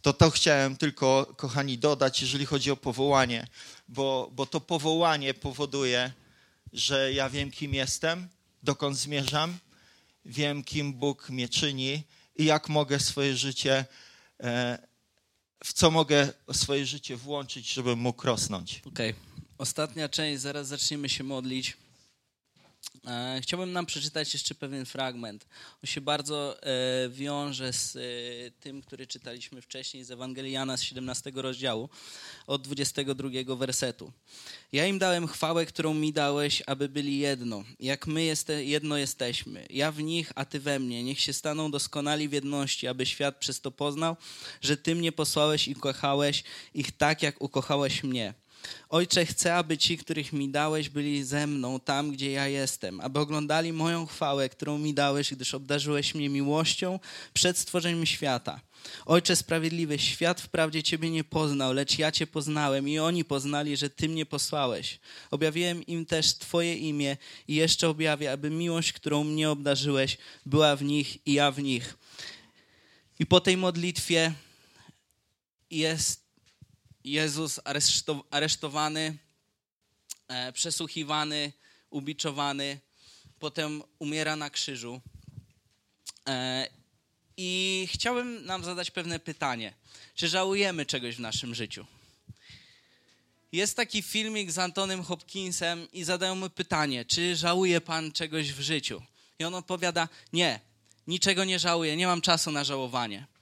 To 0.02 0.14
to 0.14 0.32
chciałem 0.32 0.78
tylko, 0.78 1.34
kochani, 1.38 1.78
dodać, 1.78 2.22
jeżeli 2.22 2.46
chodzi 2.46 2.72
o 2.72 2.78
powołanie, 2.78 3.48
bo, 3.88 4.30
bo 4.32 4.46
to 4.46 4.62
powołanie 4.62 5.34
powoduje, 5.34 6.12
że 6.74 7.14
ja 7.14 7.30
wiem, 7.30 7.52
kim 7.52 7.74
jestem, 7.74 8.28
dokąd 8.64 8.98
zmierzam, 8.98 9.58
wiem, 10.26 10.64
kim 10.64 10.94
Bóg 10.94 11.30
mnie 11.30 11.50
czyni 11.50 12.04
i 12.36 12.46
jak 12.46 12.70
mogę 12.70 13.00
swoje 13.00 13.38
życie 13.38 13.86
e, 14.40 14.88
w 15.64 15.74
co 15.74 15.92
mogę 15.92 16.34
swoje 16.52 16.86
życie 16.86 17.18
włączyć, 17.18 17.74
żeby 17.74 17.96
mógł 17.96 18.28
rosnąć. 18.28 18.82
Okej. 18.86 19.12
Okay. 19.12 19.22
Ostatnia 19.58 20.10
część, 20.10 20.42
zaraz 20.42 20.68
zaczniemy 20.68 21.10
się 21.10 21.24
modlić. 21.24 21.78
E, 23.08 23.40
chciałbym 23.42 23.72
nam 23.72 23.86
przeczytać 23.86 24.34
jeszcze 24.34 24.56
pewien 24.56 24.86
fragment. 24.86 25.48
On 25.84 25.88
się 25.88 26.02
bardzo 26.02 26.64
e, 26.64 27.10
wiąże 27.10 27.74
z 27.74 27.96
e, 27.96 28.00
tym, 28.60 28.82
który 28.82 29.08
czytaliśmy 29.08 29.62
wcześniej 29.62 30.04
z 30.04 30.12
Ewangelii 30.12 30.52
Jana 30.52 30.78
z 30.78 30.82
17 30.82 31.32
rozdziału, 31.36 31.90
od 32.48 32.62
22 32.62 33.56
wersetu. 33.56 34.12
Ja 34.72 34.88
im 34.88 35.00
dałem 35.00 35.28
chwałę, 35.28 35.66
którą 35.66 35.94
mi 35.94 36.14
dałeś, 36.14 36.64
aby 36.66 36.90
byli 36.90 37.18
jedno, 37.18 37.64
jak 37.80 38.08
my 38.08 38.24
jeste, 38.24 38.66
jedno 38.66 38.98
jesteśmy. 38.98 39.66
Ja 39.70 39.92
w 39.92 40.02
nich, 40.02 40.32
a 40.36 40.46
ty 40.46 40.60
we 40.60 40.80
mnie. 40.80 41.04
Niech 41.04 41.20
się 41.20 41.34
staną 41.34 41.72
doskonali 41.72 42.30
w 42.30 42.34
jedności, 42.34 42.88
aby 42.88 43.06
świat 43.06 43.38
przez 43.38 43.62
to 43.62 43.72
poznał, 43.72 44.16
że 44.62 44.78
ty 44.78 44.96
mnie 44.96 45.12
posłałeś 45.12 45.68
i 45.68 45.76
kochałeś 45.76 46.44
ich 46.74 46.92
tak, 46.92 47.24
jak 47.24 47.42
ukochałeś 47.42 48.04
mnie. 48.04 48.34
Ojcze, 48.90 49.26
chcę, 49.26 49.56
aby 49.56 49.78
ci, 49.78 49.98
których 49.98 50.34
mi 50.34 50.50
dałeś, 50.50 50.90
byli 50.90 51.24
ze 51.24 51.48
mną 51.48 51.80
tam, 51.80 52.12
gdzie 52.12 52.32
ja 52.32 52.48
jestem, 52.48 53.02
aby 53.02 53.20
oglądali 53.20 53.74
moją 53.74 54.06
chwałę, 54.06 54.50
którą 54.50 54.78
mi 54.78 54.94
dałeś, 54.94 55.34
gdyż 55.34 55.54
obdarzyłeś 55.54 56.16
mnie 56.16 56.30
miłością 56.30 57.00
przed 57.34 57.58
stworzeniem 57.58 58.06
świata. 58.06 58.62
Ojcze 59.06 59.36
sprawiedliwy, 59.36 60.00
świat 60.00 60.42
wprawdzie 60.42 60.84
Ciebie 60.84 61.10
nie 61.10 61.24
poznał, 61.24 61.74
lecz 61.74 62.00
ja 62.00 62.12
Cię 62.12 62.28
poznałem 62.28 62.90
i 62.90 63.00
oni 63.00 63.26
poznali, 63.26 63.78
że 63.78 63.90
Ty 63.90 64.10
mnie 64.10 64.26
posłałeś. 64.26 65.00
Objawiłem 65.32 65.86
im 65.86 66.06
też 66.06 66.34
Twoje 66.34 66.76
imię 66.76 67.18
i 67.48 67.56
jeszcze 67.56 67.90
objawię, 67.90 68.32
aby 68.32 68.50
miłość, 68.50 68.94
którą 68.94 69.24
mnie 69.24 69.50
obdarzyłeś, 69.50 70.18
była 70.46 70.76
w 70.76 70.84
nich 70.84 71.28
i 71.28 71.34
ja 71.34 71.52
w 71.52 71.60
nich. 71.60 71.98
I 73.20 73.26
po 73.26 73.42
tej 73.42 73.58
modlitwie 73.58 74.34
jest 75.72 76.25
Jezus 77.06 77.60
aresztowany, 78.32 79.18
e, 80.28 80.54
przesłuchiwany, 80.54 81.52
ubiczowany, 81.90 82.80
potem 83.40 83.84
umiera 84.00 84.36
na 84.36 84.50
krzyżu. 84.50 85.02
E, 86.28 86.68
I 87.38 87.88
chciałbym 87.92 88.46
nam 88.46 88.64
zadać 88.64 88.92
pewne 88.92 89.20
pytanie. 89.20 89.74
Czy 90.16 90.28
żałujemy 90.28 90.86
czegoś 90.86 91.16
w 91.16 91.20
naszym 91.20 91.56
życiu? 91.56 91.86
Jest 93.52 93.76
taki 93.76 94.02
filmik 94.02 94.52
z 94.52 94.60
Antonym 94.60 95.04
Hopkinsem 95.04 95.88
i 95.92 96.04
zadają 96.04 96.36
mu 96.36 96.50
pytanie, 96.50 97.06
czy 97.06 97.36
żałuje 97.36 97.82
pan 97.82 98.12
czegoś 98.12 98.54
w 98.54 98.62
życiu? 98.62 99.02
I 99.40 99.44
on 99.44 99.56
odpowiada, 99.56 100.10
nie, 100.34 100.60
niczego 101.08 101.44
nie 101.44 101.60
żałuję, 101.60 101.96
nie 101.98 102.08
mam 102.08 102.22
czasu 102.22 102.52
na 102.52 102.64
żałowanie. 102.64 103.35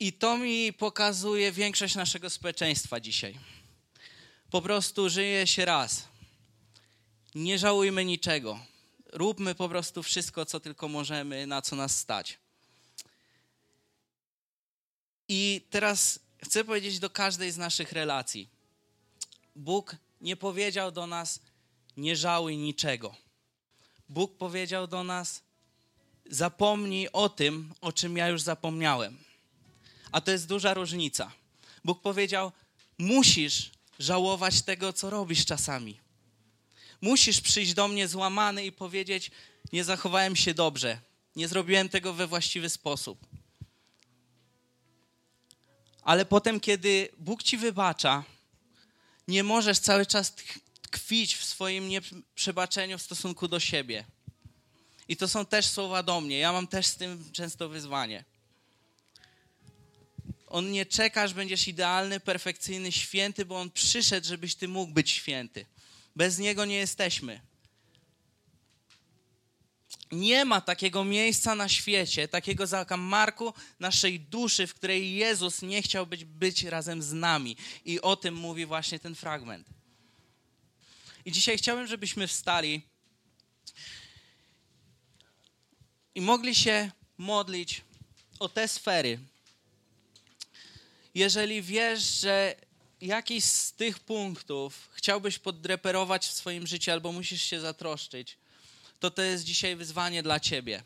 I 0.00 0.12
to 0.12 0.38
mi 0.38 0.72
pokazuje 0.72 1.52
większość 1.52 1.94
naszego 1.94 2.30
społeczeństwa 2.30 3.00
dzisiaj. 3.00 3.38
Po 4.50 4.62
prostu 4.62 5.08
żyje 5.08 5.46
się 5.46 5.64
raz. 5.64 6.08
Nie 7.34 7.58
żałujmy 7.58 8.04
niczego. 8.04 8.60
Róbmy 9.12 9.54
po 9.54 9.68
prostu 9.68 10.02
wszystko, 10.02 10.46
co 10.46 10.60
tylko 10.60 10.88
możemy, 10.88 11.46
na 11.46 11.62
co 11.62 11.76
nas 11.76 11.98
stać. 11.98 12.38
I 15.28 15.66
teraz 15.70 16.20
chcę 16.44 16.64
powiedzieć 16.64 16.98
do 16.98 17.10
każdej 17.10 17.50
z 17.50 17.56
naszych 17.56 17.92
relacji. 17.92 18.48
Bóg 19.56 19.96
nie 20.20 20.36
powiedział 20.36 20.92
do 20.92 21.06
nas, 21.06 21.40
nie 21.96 22.16
żałuj 22.16 22.56
niczego. 22.56 23.16
Bóg 24.08 24.36
powiedział 24.36 24.86
do 24.86 25.04
nas, 25.04 25.42
zapomnij 26.26 27.08
o 27.12 27.28
tym, 27.28 27.74
o 27.80 27.92
czym 27.92 28.16
ja 28.16 28.28
już 28.28 28.42
zapomniałem. 28.42 29.29
A 30.12 30.20
to 30.20 30.30
jest 30.30 30.46
duża 30.46 30.74
różnica. 30.74 31.32
Bóg 31.84 32.02
powiedział: 32.02 32.52
Musisz 32.98 33.70
żałować 33.98 34.62
tego, 34.62 34.92
co 34.92 35.10
robisz 35.10 35.44
czasami. 35.44 36.00
Musisz 37.00 37.40
przyjść 37.40 37.74
do 37.74 37.88
mnie 37.88 38.08
złamany 38.08 38.64
i 38.64 38.72
powiedzieć: 38.72 39.30
Nie 39.72 39.84
zachowałem 39.84 40.36
się 40.36 40.54
dobrze, 40.54 41.00
nie 41.36 41.48
zrobiłem 41.48 41.88
tego 41.88 42.14
we 42.14 42.26
właściwy 42.26 42.70
sposób. 42.70 43.26
Ale 46.02 46.24
potem, 46.24 46.60
kiedy 46.60 47.08
Bóg 47.18 47.42
ci 47.42 47.56
wybacza, 47.56 48.24
nie 49.28 49.44
możesz 49.44 49.78
cały 49.78 50.06
czas 50.06 50.34
tkwić 50.82 51.36
w 51.36 51.44
swoim 51.44 51.88
nieprzebaczeniu 51.88 52.98
w 52.98 53.02
stosunku 53.02 53.48
do 53.48 53.60
siebie. 53.60 54.04
I 55.08 55.16
to 55.16 55.28
są 55.28 55.46
też 55.46 55.66
słowa 55.66 56.02
do 56.02 56.20
mnie. 56.20 56.38
Ja 56.38 56.52
mam 56.52 56.66
też 56.66 56.86
z 56.86 56.96
tym 56.96 57.32
często 57.32 57.68
wyzwanie. 57.68 58.24
On 60.50 60.70
nie 60.70 60.86
czeka, 60.86 61.22
aż 61.22 61.34
będziesz 61.34 61.68
idealny, 61.68 62.20
perfekcyjny, 62.20 62.92
święty, 62.92 63.44
bo 63.44 63.60
On 63.60 63.70
przyszedł, 63.70 64.26
żebyś 64.26 64.54
Ty 64.54 64.68
mógł 64.68 64.92
być 64.92 65.10
święty. 65.10 65.66
Bez 66.16 66.38
Niego 66.38 66.64
nie 66.64 66.76
jesteśmy. 66.76 67.40
Nie 70.12 70.44
ma 70.44 70.60
takiego 70.60 71.04
miejsca 71.04 71.54
na 71.54 71.68
świecie, 71.68 72.28
takiego 72.28 72.66
zakamarku 72.66 73.54
naszej 73.80 74.20
duszy, 74.20 74.66
w 74.66 74.74
której 74.74 75.14
Jezus 75.14 75.62
nie 75.62 75.82
chciał 75.82 76.06
być, 76.06 76.24
być 76.24 76.64
razem 76.64 77.02
z 77.02 77.12
nami. 77.12 77.56
I 77.84 78.00
o 78.00 78.16
tym 78.16 78.34
mówi 78.34 78.66
właśnie 78.66 78.98
ten 78.98 79.14
fragment. 79.14 79.68
I 81.24 81.32
dzisiaj 81.32 81.58
chciałbym, 81.58 81.86
żebyśmy 81.86 82.26
wstali 82.26 82.82
i 86.14 86.20
mogli 86.20 86.54
się 86.54 86.90
modlić 87.18 87.82
o 88.38 88.48
te 88.48 88.68
sfery, 88.68 89.18
jeżeli 91.14 91.62
wiesz, 91.62 92.02
że 92.02 92.56
jakiś 93.00 93.44
z 93.44 93.72
tych 93.72 93.98
punktów 93.98 94.88
chciałbyś 94.92 95.38
podreperować 95.38 96.26
w 96.26 96.32
swoim 96.32 96.66
życiu 96.66 96.90
albo 96.90 97.12
musisz 97.12 97.42
się 97.42 97.60
zatroszczyć, 97.60 98.38
to 99.00 99.10
to 99.10 99.22
jest 99.22 99.44
dzisiaj 99.44 99.76
wyzwanie 99.76 100.22
dla 100.22 100.40
ciebie. 100.40 100.82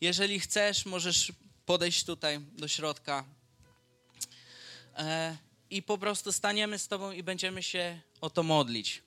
Jeżeli 0.00 0.40
chcesz, 0.40 0.86
możesz 0.86 1.32
podejść 1.66 2.04
tutaj 2.04 2.40
do 2.40 2.68
środka 2.68 3.24
e, 4.96 5.36
i 5.70 5.82
po 5.82 5.98
prostu 5.98 6.32
staniemy 6.32 6.78
z 6.78 6.88
tobą 6.88 7.12
i 7.12 7.22
będziemy 7.22 7.62
się 7.62 8.00
o 8.20 8.30
to 8.30 8.42
modlić. 8.42 9.02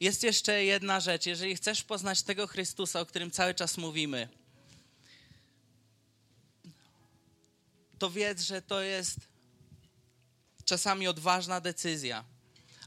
Jest 0.00 0.22
jeszcze 0.22 0.64
jedna 0.64 1.00
rzecz. 1.00 1.26
Jeżeli 1.26 1.56
chcesz 1.56 1.82
poznać 1.82 2.22
tego 2.22 2.46
Chrystusa, 2.46 3.00
o 3.00 3.06
którym 3.06 3.30
cały 3.30 3.54
czas 3.54 3.76
mówimy, 3.76 4.28
to 7.98 8.10
wiedz, 8.10 8.42
że 8.42 8.62
to 8.62 8.80
jest 8.80 9.31
czasami 10.64 11.08
odważna 11.08 11.60
decyzja, 11.60 12.24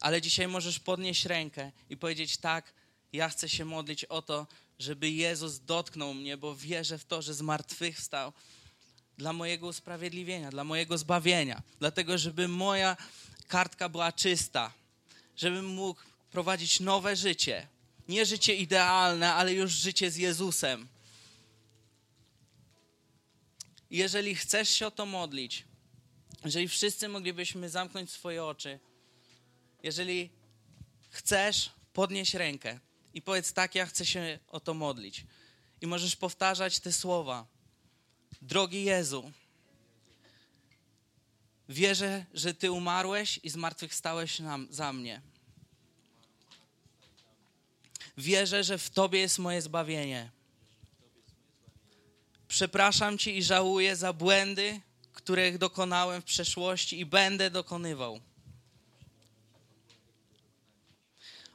ale 0.02 0.22
dzisiaj 0.22 0.48
możesz 0.48 0.80
podnieść 0.80 1.26
rękę 1.26 1.72
i 1.90 1.98
powiedzieć: 1.98 2.38
Tak, 2.38 2.74
ja 3.14 3.30
chcę 3.30 3.50
się 3.50 3.66
modlić 3.66 4.06
o 4.06 4.22
to, 4.22 4.48
żeby 4.80 5.10
Jezus 5.10 5.60
dotknął 5.60 6.14
mnie, 6.14 6.38
bo 6.38 6.56
wierzę 6.56 6.98
w 6.98 7.06
to, 7.06 7.22
że 7.22 7.34
zmartwychwstał 7.34 8.34
dla 9.18 9.34
mojego 9.34 9.68
usprawiedliwienia, 9.68 10.52
dla 10.52 10.64
mojego 10.64 10.98
zbawienia, 10.98 11.62
dlatego, 11.80 12.18
żeby 12.18 12.48
moja 12.48 12.98
kartka 13.48 13.90
była 13.90 14.12
czysta, 14.12 14.74
żebym 15.38 15.66
mógł 15.66 16.02
prowadzić 16.32 16.80
nowe 16.80 17.16
życie. 17.16 17.68
Nie 18.08 18.26
życie 18.26 18.56
idealne, 18.56 19.34
ale 19.34 19.54
już 19.54 19.72
życie 19.72 20.12
z 20.12 20.16
Jezusem. 20.16 20.88
Jeżeli 23.90 24.36
chcesz 24.36 24.70
się 24.70 24.88
o 24.88 24.92
to 24.92 25.06
modlić, 25.06 25.64
jeżeli 26.46 26.68
wszyscy 26.68 27.08
moglibyśmy 27.08 27.70
zamknąć 27.70 28.12
swoje 28.12 28.44
oczy, 28.44 28.80
jeżeli 29.84 30.30
chcesz, 31.10 31.72
podnieś 31.94 32.34
rękę 32.34 32.80
i 33.14 33.22
powiedz 33.22 33.54
tak, 33.54 33.76
ja 33.76 33.86
chcę 33.86 34.06
się 34.06 34.40
o 34.48 34.60
to 34.60 34.74
modlić. 34.74 35.26
I 35.82 35.88
możesz 35.88 36.16
powtarzać 36.16 36.80
te 36.80 36.94
słowa. 36.94 37.46
Drogi 38.42 38.84
Jezu, 38.84 39.32
wierzę, 41.70 42.26
że 42.34 42.54
Ty 42.54 42.72
umarłeś 42.72 43.40
i 43.44 43.50
zmartwychwstałeś 43.50 44.40
nam, 44.40 44.68
za 44.70 44.94
mnie. 44.94 45.22
Wierzę, 48.18 48.64
że 48.64 48.78
w 48.78 48.90
Tobie 48.90 49.20
jest 49.20 49.40
moje 49.40 49.62
zbawienie. 49.62 50.30
Przepraszam 52.48 53.18
Cię 53.18 53.32
i 53.32 53.44
żałuję 53.44 53.96
za 53.96 54.14
błędy, 54.14 54.82
których 55.16 55.58
dokonałem 55.58 56.22
w 56.22 56.26
przeszłości 56.26 57.00
i 57.00 57.06
będę 57.06 57.52
dokonywał. 57.52 58.20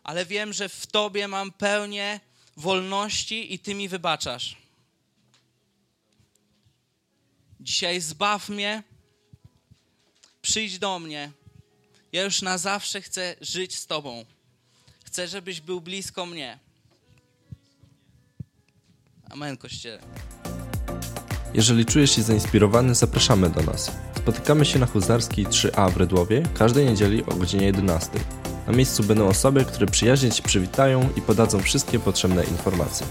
Ale 0.02 0.26
wiem, 0.26 0.52
że 0.52 0.68
w 0.68 0.86
Tobie 0.86 1.28
mam 1.28 1.52
pełnię 1.52 2.20
wolności 2.56 3.54
i 3.54 3.58
Ty 3.58 3.74
mi 3.74 3.88
wybaczasz. 3.88 4.56
Dzisiaj 7.61 8.00
zbaw 8.00 8.48
mnie, 8.48 8.82
przyjdź 10.42 10.78
do 10.78 10.98
mnie. 10.98 11.32
Ja 12.12 12.22
już 12.22 12.42
na 12.42 12.58
zawsze 12.58 13.02
chcę 13.02 13.36
żyć 13.40 13.76
z 13.78 13.86
Tobą. 13.86 14.24
Chcę, 15.04 15.28
żebyś 15.28 15.61
był 15.61 15.80
blisko 15.80 16.26
mnie. 16.26 16.58
Amen, 19.30 19.56
Kościele. 19.56 20.39
Jeżeli 21.55 21.86
czujesz 21.86 22.11
się 22.11 22.22
zainspirowany, 22.22 22.94
zapraszamy 22.94 23.51
do 23.51 23.62
nas. 23.62 23.92
Spotykamy 24.16 24.64
się 24.64 24.78
na 24.78 24.86
Huzarskiej 24.86 25.46
3A 25.46 25.90
w 25.90 25.96
Redłowie 25.96 26.42
każdej 26.55 26.86
niedzieli 26.86 27.24
o 27.24 27.34
godzinie 27.34 27.66
11. 27.66 28.11
Na 28.66 28.72
miejscu 28.72 29.03
będą 29.03 29.28
osoby, 29.28 29.64
które 29.64 29.86
przyjaźnie 29.86 30.30
Ci 30.30 30.42
przywitają 30.42 31.09
i 31.16 31.22
podadzą 31.22 31.61
wszystkie 31.61 31.98
potrzebne 31.98 32.44
informacje. 32.44 33.07